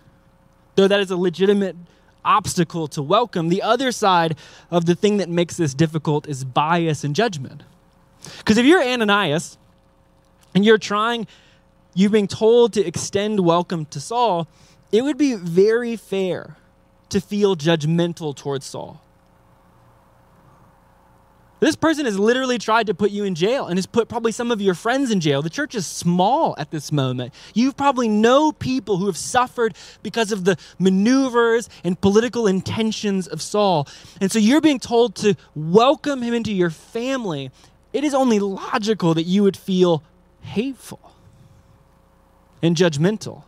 though 0.75 0.89
that 0.89 0.99
is 0.99 1.09
a 1.09 1.15
legitimate 1.15 1.77
obstacle 2.23 2.87
to 2.89 3.01
welcome. 3.01 3.49
The 3.49 3.61
other 3.61 3.91
side 3.91 4.37
of 4.69 4.85
the 4.85 4.95
thing 4.95 5.17
that 5.17 5.29
makes 5.29 5.57
this 5.57 5.73
difficult 5.73 6.27
is 6.27 6.43
bias 6.43 7.03
and 7.03 7.15
judgment. 7.15 7.63
Because 8.37 8.57
if 8.57 8.65
you're 8.65 8.83
Ananias 8.83 9.57
and 10.53 10.63
you're 10.63 10.77
trying, 10.77 11.27
you're 11.93 12.09
being 12.09 12.27
told 12.27 12.73
to 12.73 12.85
extend 12.85 13.39
welcome 13.39 13.85
to 13.85 13.99
Saul, 13.99 14.47
it 14.91 15.03
would 15.03 15.17
be 15.17 15.35
very 15.35 15.95
fair 15.95 16.57
to 17.09 17.19
feel 17.19 17.55
judgmental 17.55 18.35
towards 18.35 18.65
Saul. 18.65 19.01
This 21.61 21.75
person 21.75 22.05
has 22.05 22.17
literally 22.17 22.57
tried 22.57 22.87
to 22.87 22.95
put 22.95 23.11
you 23.11 23.23
in 23.23 23.35
jail 23.35 23.67
and 23.67 23.77
has 23.77 23.85
put 23.85 24.09
probably 24.09 24.31
some 24.31 24.49
of 24.49 24.59
your 24.59 24.73
friends 24.73 25.11
in 25.11 25.19
jail. 25.19 25.43
The 25.43 25.49
church 25.49 25.75
is 25.75 25.85
small 25.85 26.55
at 26.57 26.71
this 26.71 26.91
moment. 26.91 27.35
You 27.53 27.71
probably 27.71 28.07
know 28.07 28.51
people 28.51 28.97
who 28.97 29.05
have 29.05 29.15
suffered 29.15 29.75
because 30.01 30.31
of 30.31 30.43
the 30.43 30.57
maneuvers 30.79 31.69
and 31.83 32.01
political 32.01 32.47
intentions 32.47 33.27
of 33.27 33.43
Saul. 33.43 33.87
And 34.19 34.31
so 34.31 34.39
you're 34.39 34.59
being 34.59 34.79
told 34.79 35.13
to 35.17 35.35
welcome 35.53 36.23
him 36.23 36.33
into 36.33 36.51
your 36.51 36.71
family. 36.71 37.51
It 37.93 38.03
is 38.03 38.15
only 38.15 38.39
logical 38.39 39.13
that 39.13 39.25
you 39.25 39.43
would 39.43 39.55
feel 39.55 40.01
hateful 40.41 41.13
and 42.63 42.75
judgmental. 42.75 43.43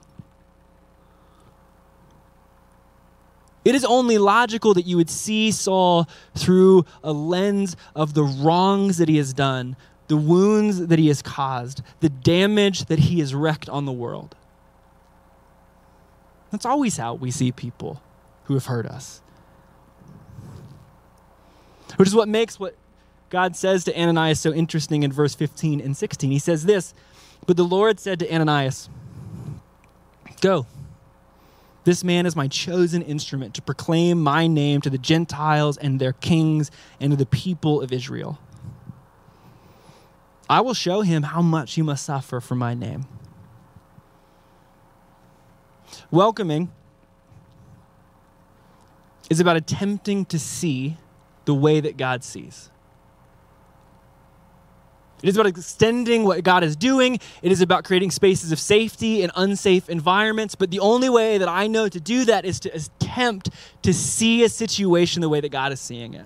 It 3.66 3.76
is 3.76 3.86
only 3.86 4.18
logical 4.18 4.74
that 4.74 4.86
you 4.86 4.98
would 4.98 5.10
see 5.10 5.52
Saul 5.52 6.08
through 6.36 6.86
a 7.04 7.14
lens 7.14 7.76
of 7.96 8.14
the 8.14 8.24
wrongs 8.24 8.98
that 8.98 9.08
he 9.08 9.18
has 9.18 9.34
done, 9.34 9.76
the 10.08 10.18
wounds 10.18 10.88
that 10.88 11.00
he 11.00 11.08
has 11.08 11.22
caused, 11.22 11.82
the 12.02 12.10
damage 12.10 12.86
that 12.86 13.00
he 13.00 13.20
has 13.20 13.34
wreaked 13.34 13.70
on 13.70 13.86
the 13.86 13.92
world. 13.92 14.36
That's 16.52 16.66
always 16.66 16.98
how 16.98 17.14
we 17.14 17.32
see 17.32 17.52
people 17.52 18.02
who 18.46 18.54
have 18.54 18.66
hurt 18.66 18.86
us. 18.86 19.22
Which 21.96 22.08
is 22.08 22.16
what 22.16 22.28
makes 22.28 22.60
what 22.60 22.76
God 23.30 23.56
says 23.56 23.84
to 23.86 24.00
Ananias 24.00 24.40
so 24.40 24.54
interesting 24.54 25.04
in 25.04 25.12
verse 25.12 25.36
15 25.36 25.80
and 25.80 25.96
16. 25.96 26.32
He 26.32 26.40
says 26.40 26.66
this 26.66 26.94
But 27.48 27.58
the 27.58 27.64
Lord 27.64 28.00
said 28.00 28.20
to 28.20 28.32
Ananias, 28.32 28.90
Go 30.42 30.68
this 31.84 32.04
man 32.04 32.26
is 32.26 32.36
my 32.36 32.48
chosen 32.48 33.02
instrument 33.02 33.54
to 33.56 33.62
proclaim 33.62 34.22
my 34.22 34.48
name 34.48 34.82
to 34.82 34.90
the 34.90 34.98
Gentiles 34.98 35.78
and 35.78 36.00
their 36.00 36.14
kings 36.14 36.72
and 37.00 37.12
to 37.12 37.18
the 37.18 37.26
people 37.26 37.82
of 37.82 37.92
Israel. 37.92 38.40
I 40.50 40.62
will 40.62 40.74
show 40.74 41.02
him 41.02 41.24
how 41.24 41.42
much 41.42 41.74
he 41.74 41.82
must 41.82 42.06
suffer 42.06 42.40
for 42.40 42.56
my 42.56 42.74
name. 42.74 43.06
Welcoming 46.12 46.72
is 49.30 49.40
about 49.40 49.56
attempting 49.56 50.26
to 50.26 50.40
see 50.40 50.98
the 51.46 51.54
way 51.54 51.80
that 51.80 51.98
God 51.98 52.24
sees. 52.24 52.70
It 55.24 55.30
is 55.30 55.38
about 55.38 55.48
extending 55.48 56.26
what 56.26 56.44
God 56.44 56.66
is 56.66 56.76
doing. 56.76 57.18
It 57.42 57.54
is 57.54 57.62
about 57.62 57.86
creating 57.86 58.12
spaces 58.12 58.52
of 58.52 58.60
safety 58.60 59.22
in 59.22 59.32
unsafe 59.38 59.88
environments. 59.90 60.54
But 60.54 60.70
the 60.70 60.82
only 60.82 61.10
way 61.10 61.38
that 61.38 61.48
I 61.48 61.68
know 61.68 61.88
to 61.88 62.00
do 62.00 62.26
that 62.26 62.44
is 62.44 62.60
to 62.60 62.76
attempt 62.76 63.50
to 63.84 63.94
see 63.94 64.44
a 64.44 64.50
situation 64.50 65.22
the 65.22 65.30
way 65.30 65.40
that 65.40 65.48
God 65.48 65.72
is 65.72 65.80
seeing 65.80 66.14
it, 66.14 66.26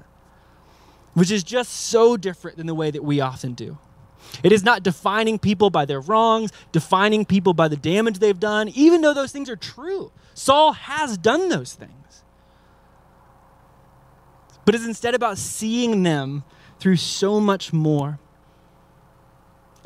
which 1.14 1.30
is 1.30 1.44
just 1.44 1.72
so 1.72 2.18
different 2.18 2.58
than 2.58 2.66
the 2.66 2.74
way 2.74 2.90
that 2.90 3.04
we 3.04 3.22
often 3.22 3.54
do. 3.54 3.78
It 4.42 4.52
is 4.52 4.64
not 4.64 4.82
defining 4.82 5.38
people 5.38 5.70
by 5.70 5.86
their 5.86 6.02
wrongs, 6.02 6.52
defining 6.72 7.24
people 7.24 7.54
by 7.54 7.68
the 7.68 7.78
damage 7.78 8.18
they've 8.18 8.40
done, 8.40 8.68
even 8.70 9.02
though 9.02 9.14
those 9.14 9.32
things 9.32 9.48
are 9.48 9.56
true. 9.56 10.12
Saul 10.34 10.74
has 10.74 11.20
done 11.20 11.50
those 11.50 11.74
things. 11.74 12.24
But 14.66 14.74
it's 14.74 14.86
instead 14.86 15.14
about 15.14 15.38
seeing 15.38 16.02
them 16.02 16.44
through 16.80 16.96
so 16.96 17.40
much 17.40 17.72
more 17.72 18.20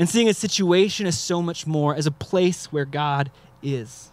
and 0.02 0.10
seeing 0.10 0.28
a 0.28 0.34
situation 0.34 1.06
as 1.06 1.16
so 1.16 1.44
much 1.44 1.68
more, 1.68 1.94
as 1.94 2.08
a 2.08 2.12
place 2.12 2.72
where 2.72 2.86
God 2.86 3.30
is. 3.62 4.10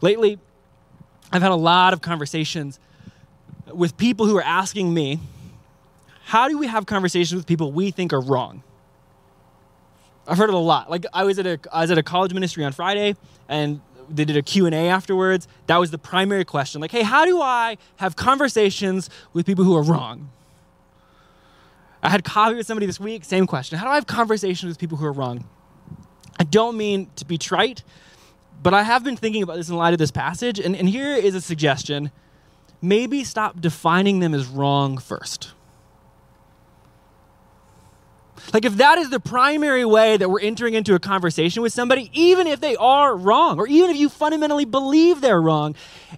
Lately, 0.00 0.38
I've 1.30 1.42
had 1.42 1.50
a 1.50 1.54
lot 1.54 1.92
of 1.92 2.00
conversations 2.00 2.80
with 3.74 3.98
people 3.98 4.24
who 4.24 4.38
are 4.38 4.42
asking 4.42 4.94
me, 4.94 5.20
how 6.24 6.48
do 6.48 6.56
we 6.56 6.66
have 6.66 6.86
conversations 6.86 7.36
with 7.36 7.46
people 7.46 7.70
we 7.72 7.90
think 7.90 8.14
are 8.14 8.22
wrong? 8.22 8.62
I've 10.26 10.38
heard 10.38 10.48
it 10.48 10.54
a 10.54 10.58
lot. 10.58 10.88
Like 10.88 11.04
I 11.12 11.24
was 11.24 11.38
at 11.38 11.46
a 11.46 11.60
I 11.70 11.82
was 11.82 11.90
at 11.90 11.98
a 11.98 12.02
college 12.02 12.32
ministry 12.32 12.64
on 12.64 12.72
Friday 12.72 13.16
and 13.50 13.82
they 14.08 14.24
did 14.24 14.38
a 14.38 14.42
Q&A 14.42 14.88
afterwards. 14.88 15.46
That 15.66 15.76
was 15.76 15.90
the 15.90 15.98
primary 15.98 16.46
question. 16.46 16.80
Like, 16.80 16.90
"Hey, 16.90 17.02
how 17.02 17.26
do 17.26 17.42
I 17.42 17.76
have 17.96 18.16
conversations 18.16 19.10
with 19.34 19.44
people 19.44 19.64
who 19.64 19.76
are 19.76 19.82
wrong?" 19.82 20.30
I 22.02 22.08
had 22.08 22.24
coffee 22.24 22.54
with 22.54 22.66
somebody 22.66 22.86
this 22.86 22.98
week, 22.98 23.24
same 23.24 23.46
question. 23.46 23.78
How 23.78 23.86
do 23.86 23.92
I 23.92 23.94
have 23.96 24.06
conversations 24.06 24.68
with 24.70 24.78
people 24.78 24.96
who 24.96 25.06
are 25.06 25.12
wrong? 25.12 25.44
I 26.38 26.44
don't 26.44 26.76
mean 26.76 27.10
to 27.16 27.24
be 27.24 27.36
trite, 27.36 27.82
but 28.62 28.72
I 28.72 28.82
have 28.82 29.04
been 29.04 29.16
thinking 29.16 29.42
about 29.42 29.56
this 29.56 29.68
in 29.68 29.76
light 29.76 29.92
of 29.92 29.98
this 29.98 30.10
passage, 30.10 30.58
and, 30.58 30.74
and 30.74 30.88
here 30.88 31.14
is 31.14 31.34
a 31.34 31.40
suggestion. 31.40 32.10
Maybe 32.80 33.24
stop 33.24 33.60
defining 33.60 34.20
them 34.20 34.32
as 34.32 34.46
wrong 34.46 34.96
first. 34.96 35.52
Like, 38.52 38.64
if 38.64 38.76
that 38.76 38.98
is 38.98 39.10
the 39.10 39.20
primary 39.20 39.84
way 39.84 40.16
that 40.16 40.28
we're 40.28 40.40
entering 40.40 40.74
into 40.74 40.94
a 40.94 40.98
conversation 40.98 41.62
with 41.62 41.72
somebody, 41.72 42.10
even 42.12 42.46
if 42.46 42.60
they 42.60 42.76
are 42.76 43.16
wrong, 43.16 43.58
or 43.58 43.66
even 43.68 43.90
if 43.90 43.96
you 43.96 44.08
fundamentally 44.08 44.64
believe 44.64 45.20
they're 45.20 45.40
wrong, 45.40 45.74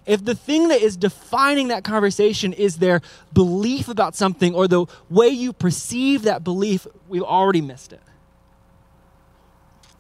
if 0.07 0.25
the 0.25 0.35
thing 0.35 0.69
that 0.69 0.81
is 0.81 0.97
defining 0.97 1.69
that 1.69 1.85
conversation 1.85 2.53
is 2.53 2.79
their 2.79 3.03
belief 3.33 3.89
about 3.89 4.15
something 4.15 4.55
or 4.55 4.67
the 4.67 4.87
way 5.11 5.29
you 5.29 5.53
perceive 5.53 6.23
that 6.23 6.43
belief, 6.43 6.87
we've 7.09 7.23
already 7.23 7.61
missed 7.61 7.93
it. 7.93 8.01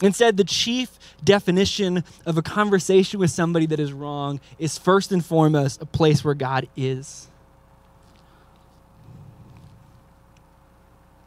Instead, 0.00 0.36
the 0.36 0.44
chief 0.44 0.98
definition 1.22 2.02
of 2.26 2.36
a 2.36 2.42
conversation 2.42 3.20
with 3.20 3.30
somebody 3.30 3.66
that 3.66 3.78
is 3.78 3.92
wrong 3.92 4.40
is 4.58 4.76
first 4.76 5.12
and 5.12 5.24
foremost 5.24 5.80
a 5.80 5.86
place 5.86 6.24
where 6.24 6.34
God 6.34 6.68
is. 6.76 7.28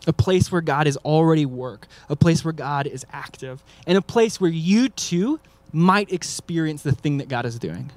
A 0.08 0.14
place 0.14 0.52
where 0.52 0.62
God 0.62 0.88
is 0.88 0.98
already 0.98 1.46
work, 1.46 1.88
a 2.10 2.16
place 2.16 2.44
where 2.44 2.54
God 2.54 2.88
is 2.88 3.06
active, 3.12 3.64
and 3.88 3.98
a 3.98 4.02
place 4.02 4.40
where 4.40 4.52
you 4.52 4.90
too 4.90 5.40
might 5.72 6.12
experience 6.12 6.84
the 6.84 6.92
thing 6.92 7.18
that 7.18 7.28
God 7.28 7.46
is 7.46 7.60
doing. 7.60 7.92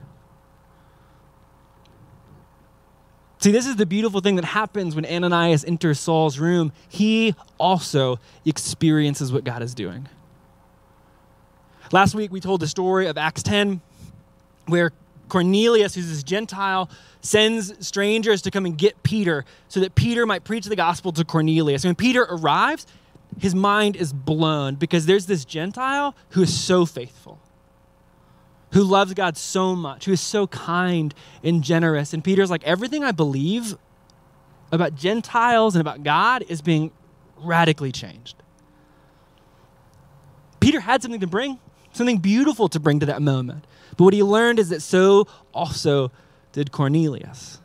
See, 3.41 3.53
this 3.53 3.67
is 3.67 3.77
the 3.77 3.87
beautiful 3.87 4.21
thing 4.21 4.37
that 4.37 4.45
happens 4.45 4.97
when 4.97 5.07
Ananias 5.07 5.65
enters 5.65 6.01
Saul's 6.01 6.41
room. 6.41 6.73
He 6.89 7.37
also 7.57 8.19
experiences 8.45 9.33
what 9.33 9.45
God 9.45 9.63
is 9.63 9.75
doing. 9.75 10.09
Last 11.93 12.15
week, 12.15 12.33
we 12.33 12.41
told 12.41 12.61
the 12.61 12.67
story 12.67 13.07
of 13.07 13.17
Acts 13.17 13.43
10, 13.45 13.81
where 14.67 14.91
Cornelius, 15.29 15.95
who's 15.95 16.09
this 16.09 16.23
Gentile, 16.23 16.91
sends 17.21 17.87
strangers 17.87 18.43
to 18.43 18.51
come 18.51 18.65
and 18.65 18.77
get 18.77 19.03
Peter 19.03 19.45
so 19.69 19.81
that 19.81 19.95
Peter 19.95 20.27
might 20.27 20.45
preach 20.45 20.67
the 20.67 20.77
gospel 20.77 21.13
to 21.13 21.25
Cornelius. 21.25 21.85
When 21.85 21.95
Peter 21.95 22.23
arrives, 22.23 22.87
his 23.39 23.55
mind 23.55 23.97
is 23.97 24.13
blown 24.13 24.77
because 24.77 25.07
there's 25.07 25.27
this 25.27 25.45
Gentile 25.45 26.15
who 26.31 26.43
is 26.43 26.59
so 26.59 26.87
faithful, 26.87 27.41
who 28.73 28.83
loves 28.83 29.15
God 29.15 29.37
so 29.37 29.77
much, 29.77 30.07
who 30.07 30.13
is 30.13 30.21
so 30.21 30.47
kind 30.47 31.15
and 31.43 31.63
generous. 31.63 32.13
And 32.13 32.25
Peter's 32.25 32.51
like, 32.51 32.65
everything 32.65 33.05
I 33.05 33.13
believe 33.13 33.77
about 34.73 34.95
Gentiles 34.95 35.75
and 35.75 35.81
about 35.81 36.03
God 36.03 36.45
is 36.49 36.61
being 36.63 36.91
radically 37.37 37.93
changed. 37.93 38.37
Peter 40.61 40.81
had 40.81 41.03
something 41.03 41.21
to 41.21 41.27
bring 41.27 41.59
something 41.99 42.19
beautiful 42.19 42.69
to 42.69 42.81
bring 42.81 43.01
to 43.01 43.07
that 43.07 43.21
moment. 43.21 43.65
But 43.97 44.05
what 44.05 44.15
he 44.15 44.23
learned 44.23 44.59
is 44.59 44.71
that 44.71 44.81
so 44.81 45.27
also 45.53 46.11
did 46.53 46.73
Cornelius. 46.73 47.61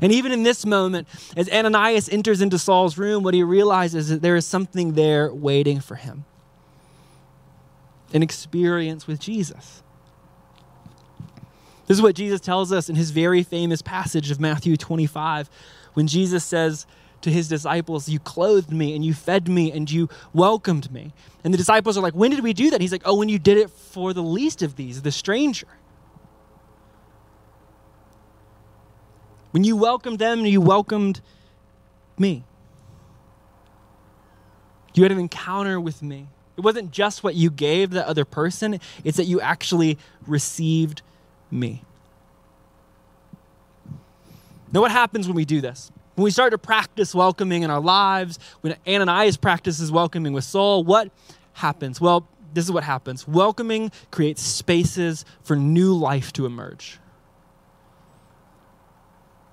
And 0.00 0.12
even 0.12 0.32
in 0.32 0.42
this 0.42 0.64
moment, 0.64 1.08
as 1.36 1.48
Ananias 1.50 2.08
enters 2.08 2.40
into 2.40 2.58
Saul's 2.58 2.98
room, 2.98 3.22
what 3.22 3.34
he 3.34 3.42
realizes 3.42 4.04
is 4.04 4.10
that 4.10 4.22
there 4.22 4.36
is 4.36 4.46
something 4.46 4.92
there 4.92 5.32
waiting 5.32 5.80
for 5.80 5.96
him 5.96 6.24
an 8.14 8.22
experience 8.22 9.06
with 9.06 9.20
Jesus. 9.20 9.82
This 11.86 11.98
is 11.98 12.02
what 12.02 12.14
Jesus 12.14 12.40
tells 12.40 12.72
us 12.72 12.88
in 12.88 12.96
his 12.96 13.10
very 13.10 13.42
famous 13.42 13.82
passage 13.82 14.30
of 14.30 14.40
Matthew 14.40 14.76
25 14.76 15.50
when 15.94 16.06
Jesus 16.06 16.44
says 16.44 16.86
to 17.22 17.30
his 17.30 17.48
disciples, 17.48 18.08
You 18.08 18.18
clothed 18.18 18.72
me 18.72 18.94
and 18.94 19.04
you 19.04 19.14
fed 19.14 19.48
me 19.48 19.72
and 19.72 19.90
you 19.90 20.08
welcomed 20.32 20.90
me. 20.92 21.12
And 21.44 21.52
the 21.52 21.58
disciples 21.58 21.96
are 21.96 22.00
like, 22.00 22.14
When 22.14 22.30
did 22.30 22.40
we 22.40 22.52
do 22.52 22.70
that? 22.70 22.80
He's 22.80 22.92
like, 22.92 23.02
Oh, 23.04 23.16
when 23.16 23.28
you 23.28 23.38
did 23.38 23.58
it 23.58 23.70
for 23.70 24.12
the 24.12 24.22
least 24.22 24.62
of 24.62 24.76
these, 24.76 25.02
the 25.02 25.12
stranger. 25.12 25.66
When 29.50 29.64
you 29.64 29.76
welcomed 29.76 30.18
them, 30.18 30.44
you 30.44 30.60
welcomed 30.60 31.20
me. 32.18 32.44
You 34.94 35.02
had 35.04 35.12
an 35.12 35.18
encounter 35.18 35.80
with 35.80 36.02
me. 36.02 36.28
It 36.56 36.62
wasn't 36.62 36.90
just 36.90 37.22
what 37.22 37.34
you 37.34 37.50
gave 37.50 37.90
the 37.90 38.06
other 38.06 38.24
person, 38.24 38.80
it's 39.04 39.16
that 39.16 39.26
you 39.26 39.40
actually 39.40 39.96
received 40.26 41.02
me. 41.50 41.82
Now, 44.72 44.80
what 44.80 44.90
happens 44.90 45.26
when 45.26 45.36
we 45.36 45.44
do 45.44 45.60
this? 45.60 45.90
When 46.18 46.24
we 46.24 46.32
start 46.32 46.50
to 46.50 46.58
practice 46.58 47.14
welcoming 47.14 47.62
in 47.62 47.70
our 47.70 47.78
lives, 47.78 48.40
when 48.62 48.74
Ananias 48.88 49.36
practices 49.36 49.92
welcoming 49.92 50.32
with 50.32 50.42
Saul, 50.42 50.82
what 50.82 51.12
happens? 51.52 52.00
Well, 52.00 52.26
this 52.52 52.64
is 52.64 52.72
what 52.72 52.82
happens 52.82 53.28
welcoming 53.28 53.92
creates 54.10 54.42
spaces 54.42 55.24
for 55.44 55.54
new 55.54 55.94
life 55.94 56.32
to 56.32 56.44
emerge. 56.44 56.98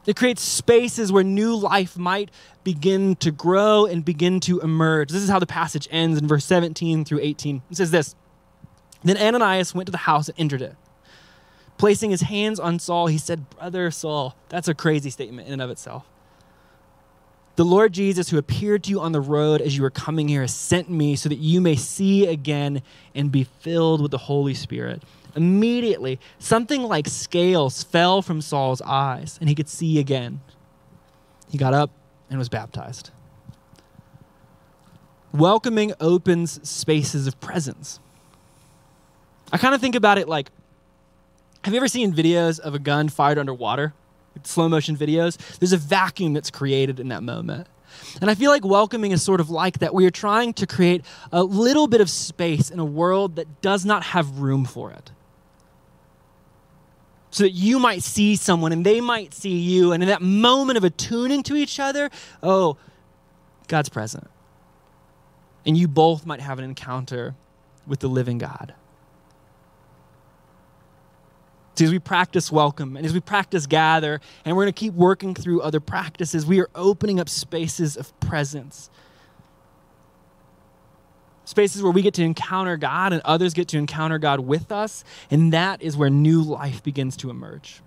It 0.07 0.15
creates 0.15 0.41
spaces 0.41 1.11
where 1.11 1.23
new 1.23 1.55
life 1.55 1.99
might 1.99 2.31
begin 2.63 3.15
to 3.17 3.29
grow 3.29 3.85
and 3.85 4.03
begin 4.03 4.39
to 4.39 4.59
emerge. 4.61 5.11
This 5.11 5.21
is 5.21 5.29
how 5.29 5.37
the 5.37 5.45
passage 5.45 5.87
ends 5.91 6.19
in 6.19 6.27
verse 6.27 6.45
17 6.45 7.05
through 7.05 7.19
18. 7.21 7.61
It 7.69 7.77
says 7.77 7.91
this 7.91 8.15
Then 9.03 9.17
Ananias 9.17 9.75
went 9.75 9.85
to 9.85 9.91
the 9.91 9.99
house 9.99 10.29
and 10.29 10.39
entered 10.39 10.63
it. 10.63 10.75
Placing 11.77 12.09
his 12.09 12.21
hands 12.21 12.59
on 12.59 12.79
Saul, 12.79 13.05
he 13.05 13.19
said, 13.19 13.51
Brother 13.51 13.91
Saul, 13.91 14.35
that's 14.49 14.67
a 14.67 14.73
crazy 14.73 15.11
statement 15.11 15.45
in 15.45 15.53
and 15.53 15.61
of 15.61 15.69
itself. 15.69 16.07
The 17.55 17.65
Lord 17.65 17.93
Jesus, 17.93 18.29
who 18.29 18.37
appeared 18.37 18.83
to 18.83 18.89
you 18.89 18.99
on 18.99 19.13
the 19.13 19.21
road 19.21 19.61
as 19.61 19.77
you 19.77 19.83
were 19.83 19.89
coming 19.89 20.27
here, 20.27 20.41
has 20.41 20.53
sent 20.53 20.89
me 20.89 21.15
so 21.15 21.29
that 21.29 21.37
you 21.37 21.61
may 21.61 21.77
see 21.77 22.27
again 22.27 22.81
and 23.13 23.31
be 23.31 23.45
filled 23.45 24.01
with 24.01 24.11
the 24.11 24.17
Holy 24.17 24.53
Spirit. 24.53 25.01
Immediately, 25.35 26.19
something 26.37 26.83
like 26.83 27.07
scales 27.07 27.81
fell 27.83 28.21
from 28.21 28.41
Saul's 28.41 28.81
eyes, 28.81 29.37
and 29.39 29.47
he 29.47 29.55
could 29.55 29.69
see 29.69 29.99
again. 29.99 30.41
He 31.49 31.57
got 31.57 31.73
up 31.73 31.91
and 32.29 32.37
was 32.37 32.49
baptized. 32.49 33.11
Welcoming 35.33 35.93
opens 36.01 36.67
spaces 36.67 37.25
of 37.25 37.39
presence. 37.39 37.99
I 39.51 39.57
kind 39.57 39.73
of 39.73 39.79
think 39.79 39.95
about 39.95 40.17
it 40.17 40.27
like 40.27 40.51
have 41.63 41.73
you 41.73 41.79
ever 41.79 41.87
seen 41.87 42.13
videos 42.13 42.59
of 42.59 42.75
a 42.75 42.79
gun 42.79 43.09
fired 43.09 43.39
underwater? 43.39 43.93
Slow 44.43 44.69
motion 44.69 44.95
videos? 44.97 45.37
There's 45.59 45.73
a 45.73 45.77
vacuum 45.77 46.33
that's 46.33 46.51
created 46.51 46.99
in 46.99 47.07
that 47.09 47.23
moment. 47.23 47.67
And 48.21 48.29
I 48.29 48.35
feel 48.35 48.51
like 48.51 48.65
welcoming 48.65 49.11
is 49.11 49.23
sort 49.23 49.39
of 49.39 49.49
like 49.49 49.79
that. 49.79 49.93
We 49.93 50.05
are 50.05 50.11
trying 50.11 50.53
to 50.53 50.67
create 50.67 51.03
a 51.31 51.43
little 51.43 51.87
bit 51.87 52.01
of 52.01 52.09
space 52.09 52.69
in 52.69 52.79
a 52.79 52.85
world 52.85 53.37
that 53.37 53.61
does 53.61 53.85
not 53.85 54.03
have 54.03 54.39
room 54.39 54.65
for 54.65 54.91
it. 54.91 55.11
So 57.31 57.43
that 57.43 57.51
you 57.51 57.79
might 57.79 58.01
see 58.01 58.35
someone 58.35 58.71
and 58.71 58.85
they 58.85 59.01
might 59.01 59.33
see 59.33 59.57
you. 59.57 59.91
And 59.91 60.01
in 60.01 60.09
that 60.09 60.21
moment 60.21 60.77
of 60.77 60.83
attuning 60.83 61.43
to 61.43 61.55
each 61.55 61.79
other, 61.79 62.09
oh, 62.41 62.77
God's 63.67 63.89
present. 63.89 64.29
And 65.65 65.77
you 65.77 65.87
both 65.87 66.25
might 66.25 66.39
have 66.39 66.59
an 66.59 66.65
encounter 66.65 67.35
with 67.87 67.99
the 67.99 68.07
living 68.07 68.37
God. 68.37 68.73
As 71.83 71.91
we 71.91 71.99
practice 71.99 72.51
welcome 72.51 72.95
and 72.95 73.05
as 73.05 73.13
we 73.13 73.19
practice 73.19 73.65
gather, 73.65 74.21
and 74.45 74.55
we're 74.55 74.63
going 74.63 74.73
to 74.73 74.79
keep 74.79 74.93
working 74.93 75.35
through 75.35 75.61
other 75.61 75.81
practices, 75.81 76.45
we 76.45 76.61
are 76.61 76.69
opening 76.73 77.19
up 77.19 77.27
spaces 77.27 77.97
of 77.97 78.17
presence. 78.21 78.89
Spaces 81.43 81.83
where 81.83 81.91
we 81.91 82.01
get 82.01 82.13
to 82.15 82.23
encounter 82.23 82.77
God 82.77 83.11
and 83.11 83.21
others 83.25 83.53
get 83.53 83.67
to 83.69 83.77
encounter 83.77 84.17
God 84.17 84.39
with 84.39 84.71
us, 84.71 85.03
and 85.29 85.51
that 85.53 85.81
is 85.81 85.97
where 85.97 86.09
new 86.09 86.41
life 86.41 86.81
begins 86.81 87.17
to 87.17 87.29
emerge. 87.29 87.81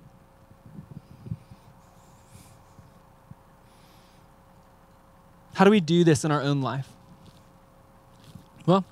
How 5.55 5.65
do 5.65 5.71
we 5.71 5.81
do 5.81 6.05
this 6.05 6.25
in 6.25 6.31
our 6.31 6.43
own 6.43 6.61
life? 6.61 6.89
Well, 8.65 8.85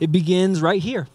it 0.00 0.12
begins 0.12 0.60
right 0.60 0.82
here. 0.82 1.06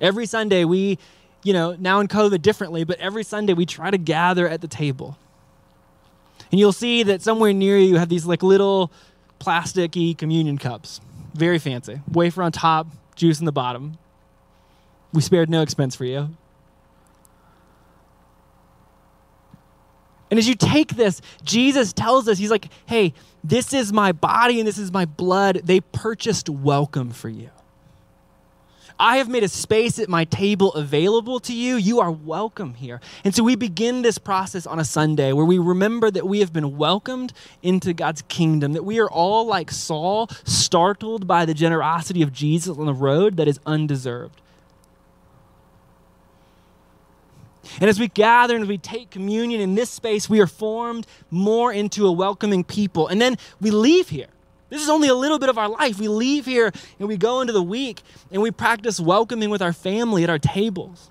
Every 0.00 0.26
Sunday, 0.26 0.64
we 0.64 0.98
you 1.42 1.52
know, 1.52 1.76
now 1.78 2.00
in 2.00 2.08
COVID 2.08 2.42
differently, 2.42 2.84
but 2.84 2.98
every 2.98 3.24
Sunday 3.24 3.52
we 3.52 3.66
try 3.66 3.90
to 3.90 3.98
gather 3.98 4.48
at 4.48 4.60
the 4.60 4.68
table. 4.68 5.16
And 6.50 6.58
you'll 6.58 6.72
see 6.72 7.02
that 7.04 7.22
somewhere 7.22 7.52
near 7.52 7.78
you 7.78 7.96
have 7.96 8.08
these 8.08 8.26
like 8.26 8.42
little 8.42 8.90
plasticky 9.38 10.16
communion 10.16 10.58
cups. 10.58 11.00
Very 11.34 11.58
fancy. 11.58 12.00
Wafer 12.10 12.42
on 12.42 12.52
top, 12.52 12.88
juice 13.14 13.38
in 13.38 13.46
the 13.46 13.52
bottom. 13.52 13.98
We 15.12 15.22
spared 15.22 15.48
no 15.48 15.62
expense 15.62 15.94
for 15.94 16.04
you. 16.04 16.30
And 20.30 20.38
as 20.38 20.48
you 20.48 20.54
take 20.54 20.94
this, 20.94 21.20
Jesus 21.42 21.92
tells 21.92 22.28
us, 22.28 22.38
He's 22.38 22.50
like, 22.50 22.68
hey, 22.86 23.14
this 23.42 23.72
is 23.72 23.92
my 23.92 24.12
body 24.12 24.60
and 24.60 24.68
this 24.68 24.78
is 24.78 24.92
my 24.92 25.04
blood. 25.04 25.62
They 25.64 25.80
purchased 25.80 26.48
welcome 26.48 27.10
for 27.10 27.28
you. 27.28 27.50
I 29.00 29.16
have 29.16 29.30
made 29.30 29.42
a 29.42 29.48
space 29.48 29.98
at 29.98 30.10
my 30.10 30.24
table 30.24 30.74
available 30.74 31.40
to 31.40 31.54
you. 31.54 31.76
You 31.76 32.00
are 32.00 32.10
welcome 32.10 32.74
here. 32.74 33.00
And 33.24 33.34
so 33.34 33.42
we 33.42 33.56
begin 33.56 34.02
this 34.02 34.18
process 34.18 34.66
on 34.66 34.78
a 34.78 34.84
Sunday 34.84 35.32
where 35.32 35.46
we 35.46 35.56
remember 35.56 36.10
that 36.10 36.28
we 36.28 36.40
have 36.40 36.52
been 36.52 36.76
welcomed 36.76 37.32
into 37.62 37.94
God's 37.94 38.20
kingdom, 38.22 38.74
that 38.74 38.84
we 38.84 39.00
are 39.00 39.10
all 39.10 39.46
like 39.46 39.70
Saul, 39.70 40.28
startled 40.44 41.26
by 41.26 41.46
the 41.46 41.54
generosity 41.54 42.20
of 42.20 42.30
Jesus 42.30 42.76
on 42.76 42.84
the 42.84 42.92
road 42.92 43.38
that 43.38 43.48
is 43.48 43.58
undeserved. 43.64 44.42
And 47.80 47.88
as 47.88 47.98
we 47.98 48.08
gather 48.08 48.54
and 48.54 48.68
we 48.68 48.76
take 48.76 49.08
communion 49.08 49.62
in 49.62 49.76
this 49.76 49.88
space, 49.88 50.28
we 50.28 50.40
are 50.40 50.46
formed 50.46 51.06
more 51.30 51.72
into 51.72 52.06
a 52.06 52.12
welcoming 52.12 52.64
people. 52.64 53.08
And 53.08 53.18
then 53.18 53.38
we 53.62 53.70
leave 53.70 54.10
here 54.10 54.28
this 54.70 54.82
is 54.82 54.88
only 54.88 55.08
a 55.08 55.14
little 55.14 55.38
bit 55.38 55.48
of 55.48 55.58
our 55.58 55.68
life. 55.68 55.98
We 55.98 56.08
leave 56.08 56.46
here 56.46 56.72
and 56.98 57.08
we 57.08 57.16
go 57.16 57.40
into 57.40 57.52
the 57.52 57.62
week 57.62 58.02
and 58.30 58.40
we 58.40 58.50
practice 58.50 58.98
welcoming 58.98 59.50
with 59.50 59.60
our 59.60 59.72
family 59.72 60.24
at 60.24 60.30
our 60.30 60.38
tables. 60.38 61.10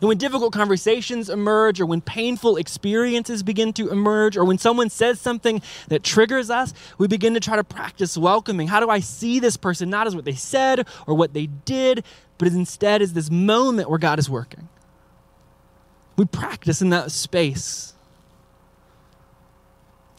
And 0.00 0.08
when 0.08 0.16
difficult 0.16 0.54
conversations 0.54 1.28
emerge, 1.28 1.78
or 1.78 1.84
when 1.84 2.00
painful 2.00 2.56
experiences 2.56 3.42
begin 3.42 3.74
to 3.74 3.90
emerge, 3.90 4.34
or 4.34 4.46
when 4.46 4.56
someone 4.56 4.88
says 4.88 5.20
something 5.20 5.60
that 5.88 6.02
triggers 6.02 6.48
us, 6.48 6.72
we 6.96 7.06
begin 7.06 7.34
to 7.34 7.40
try 7.40 7.56
to 7.56 7.64
practice 7.64 8.16
welcoming. 8.16 8.68
How 8.68 8.80
do 8.80 8.88
I 8.88 9.00
see 9.00 9.40
this 9.40 9.58
person 9.58 9.90
not 9.90 10.06
as 10.06 10.16
what 10.16 10.24
they 10.24 10.34
said 10.34 10.88
or 11.06 11.14
what 11.14 11.34
they 11.34 11.46
did, 11.46 12.02
but 12.38 12.48
instead 12.48 13.02
as 13.02 13.12
this 13.12 13.30
moment 13.30 13.90
where 13.90 13.98
God 13.98 14.18
is 14.18 14.30
working? 14.30 14.70
We 16.16 16.24
practice 16.24 16.80
in 16.80 16.88
that 16.90 17.12
space 17.12 17.92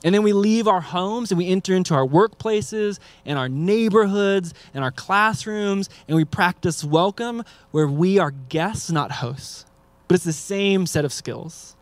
and 0.04 0.16
then 0.16 0.24
we 0.24 0.34
leave 0.34 0.68
our 0.68 0.82
homes 0.82 1.32
and 1.32 1.38
we 1.38 1.48
enter 1.48 1.76
into 1.76 1.94
our 1.94 2.06
workplaces 2.06 3.00
and 3.26 3.38
our 3.38 3.48
neighborhoods 3.48 4.54
and 4.74 4.84
our 4.84 4.92
classrooms 4.92 5.89
and 6.08 6.18
we 6.18 6.26
practice 6.26 6.84
welcome 6.84 7.43
where 7.72 7.88
we 7.88 8.18
are 8.18 8.32
guests, 8.32 8.89
not 8.89 9.12
hosts. 9.12 9.66
But 10.08 10.16
it's 10.16 10.24
the 10.24 10.34
same 10.34 10.88
set 10.88 11.06
of 11.06 11.14
skills. 11.14 11.76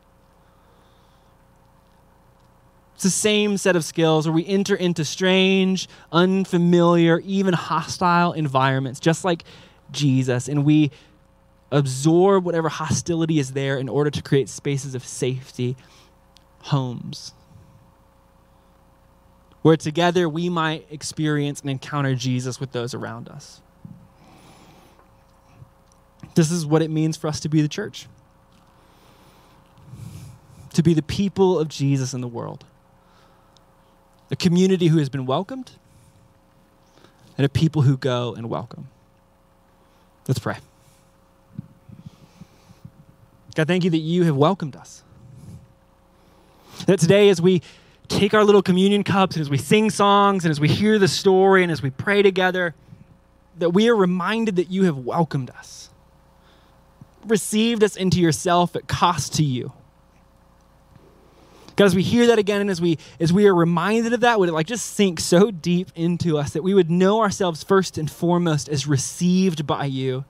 It's 2.96 3.04
the 3.04 3.10
same 3.10 3.58
set 3.58 3.78
of 3.78 3.86
skills 3.86 4.28
where 4.28 4.36
we 4.36 4.46
enter 4.46 4.76
into 4.76 5.06
strange, 5.06 5.88
unfamiliar, 6.12 7.20
even 7.20 7.54
hostile 7.54 8.34
environments, 8.34 9.00
just 9.00 9.24
like 9.24 9.46
Jesus, 9.92 10.50
and 10.50 10.66
we 10.66 10.92
absorb 11.72 12.44
whatever 12.44 12.68
hostility 12.68 13.40
is 13.40 13.54
there 13.54 13.78
in 13.78 13.88
order 13.88 14.10
to 14.10 14.22
create 14.22 14.50
spaces 14.50 14.96
of 14.96 15.06
safety, 15.06 15.78
homes 16.64 17.32
where 19.62 19.78
together 19.78 20.30
we 20.30 20.50
might 20.50 20.88
experience 20.90 21.62
and 21.62 21.70
encounter 21.70 22.16
Jesus 22.16 22.60
with 22.60 22.72
those 22.72 22.94
around 22.94 23.28
us. 23.28 23.62
This 26.36 26.52
is 26.52 26.66
what 26.66 26.82
it 26.82 26.90
means 26.90 27.18
for 27.18 27.28
us 27.28 27.40
to 27.42 27.50
be 27.50 27.62
the 27.62 27.68
church, 27.68 28.08
to 30.74 30.84
be 30.84 30.94
the 30.94 31.02
people 31.02 31.60
of 31.60 31.68
Jesus 31.68 32.14
in 32.14 32.22
the 32.22 32.28
world. 32.28 32.64
A 34.32 34.36
community 34.36 34.88
who 34.88 35.00
has 35.00 35.10
been 35.10 35.26
welcomed, 35.26 35.72
and 37.38 37.46
a 37.46 37.50
people 37.50 37.82
who 37.82 37.98
go 37.98 38.36
and 38.36 38.50
welcome. 38.50 38.90
Let's 40.28 40.40
pray. 40.40 40.58
God, 43.56 43.68
thank 43.68 43.84
you 43.84 43.90
that 43.90 43.98
you 43.98 44.24
have 44.26 44.36
welcomed 44.36 44.76
us. 44.76 45.04
That 46.86 47.00
today, 47.00 47.30
as 47.30 47.42
we 47.42 47.62
take 48.10 48.34
our 48.34 48.44
little 48.44 48.62
communion 48.62 49.04
cups 49.04 49.36
and 49.36 49.42
as 49.42 49.50
we 49.50 49.58
sing 49.58 49.90
songs 49.90 50.44
and 50.44 50.52
as 50.52 50.60
we 50.60 50.68
hear 50.68 51.00
the 51.00 51.08
story 51.08 51.64
and 51.64 51.72
as 51.72 51.82
we 51.82 51.90
pray 51.90 52.22
together, 52.22 52.76
that 53.58 53.70
we 53.70 53.88
are 53.88 53.96
reminded 53.96 54.58
that 54.58 54.70
you 54.70 54.84
have 54.86 54.98
welcomed 54.98 55.50
us, 55.52 55.90
received 57.26 57.84
us 57.84 57.96
into 57.96 58.20
yourself 58.20 58.76
at 58.76 58.88
cost 58.88 59.34
to 59.36 59.44
you. 59.44 59.72
God, 61.76 61.86
as 61.86 61.96
we 61.96 62.04
hear 62.04 62.28
that 62.28 62.40
again 62.40 62.60
and 62.60 62.70
as 62.70 62.82
we 62.82 62.98
as 63.22 63.32
we 63.32 63.48
are 63.48 63.56
reminded 63.56 64.12
of 64.12 64.20
that, 64.20 64.38
would 64.38 64.50
it 64.50 64.52
like 64.52 64.68
just 64.68 64.86
sink 64.86 65.22
so 65.22 65.50
deep 65.50 65.90
into 65.96 66.38
us 66.38 66.52
that 66.52 66.62
we 66.62 66.74
would 66.74 66.92
know 66.92 67.22
ourselves 67.22 67.64
first 67.64 67.98
and 67.98 68.12
foremost 68.12 68.68
as 68.68 68.86
received 68.86 69.66
by 69.66 69.86
you. 69.86 70.26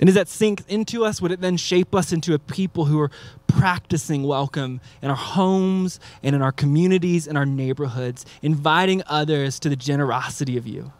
And 0.00 0.08
as 0.08 0.14
that 0.14 0.28
sinks 0.28 0.64
into 0.68 1.04
us, 1.04 1.20
would 1.20 1.32
it 1.32 1.40
then 1.40 1.56
shape 1.56 1.94
us 1.94 2.12
into 2.12 2.32
a 2.32 2.38
people 2.38 2.84
who 2.84 3.00
are 3.00 3.10
practicing 3.48 4.22
welcome 4.22 4.80
in 5.02 5.10
our 5.10 5.16
homes 5.16 5.98
and 6.22 6.36
in 6.36 6.42
our 6.42 6.52
communities 6.52 7.26
and 7.26 7.36
our 7.36 7.46
neighborhoods, 7.46 8.24
inviting 8.40 9.02
others 9.06 9.58
to 9.60 9.68
the 9.68 9.76
generosity 9.76 10.56
of 10.56 10.66
you? 10.66 10.92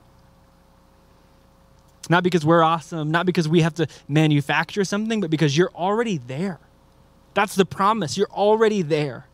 Not 2.10 2.24
because 2.24 2.44
we're 2.44 2.62
awesome, 2.62 3.10
not 3.10 3.26
because 3.26 3.48
we 3.48 3.60
have 3.60 3.74
to 3.74 3.86
manufacture 4.08 4.84
something, 4.84 5.20
but 5.20 5.30
because 5.30 5.56
you're 5.56 5.72
already 5.74 6.18
there. 6.18 6.58
That's 7.34 7.54
the 7.54 7.66
promise. 7.66 8.16
You're 8.16 8.30
already 8.30 8.82
there. 8.82 9.26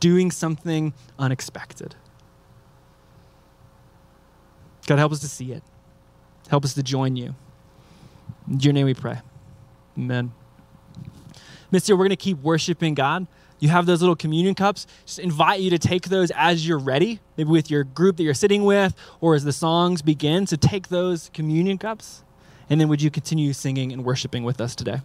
Doing 0.00 0.30
something 0.30 0.94
unexpected. 1.18 1.96
God, 4.86 4.98
help 4.98 5.12
us 5.12 5.20
to 5.20 5.28
see 5.28 5.52
it. 5.52 5.62
Help 6.52 6.66
us 6.66 6.74
to 6.74 6.82
join 6.82 7.16
you. 7.16 7.34
In 8.46 8.60
your 8.60 8.74
name 8.74 8.84
we 8.84 8.92
pray. 8.92 9.22
Amen. 9.96 10.32
Mister, 11.70 11.96
we're 11.96 12.04
going 12.04 12.10
to 12.10 12.16
keep 12.16 12.42
worshiping 12.42 12.92
God. 12.92 13.26
You 13.58 13.70
have 13.70 13.86
those 13.86 14.02
little 14.02 14.14
communion 14.14 14.54
cups. 14.54 14.86
Just 15.06 15.18
invite 15.18 15.60
you 15.60 15.70
to 15.70 15.78
take 15.78 16.10
those 16.10 16.30
as 16.32 16.68
you're 16.68 16.78
ready, 16.78 17.20
maybe 17.38 17.48
with 17.48 17.70
your 17.70 17.84
group 17.84 18.18
that 18.18 18.24
you're 18.24 18.34
sitting 18.34 18.64
with, 18.64 18.94
or 19.18 19.34
as 19.34 19.44
the 19.44 19.52
songs 19.54 20.02
begin. 20.02 20.46
So 20.46 20.56
take 20.56 20.88
those 20.88 21.30
communion 21.32 21.78
cups. 21.78 22.22
And 22.68 22.78
then 22.78 22.88
would 22.88 23.00
you 23.00 23.10
continue 23.10 23.54
singing 23.54 23.90
and 23.90 24.04
worshiping 24.04 24.44
with 24.44 24.60
us 24.60 24.76
today? 24.76 25.00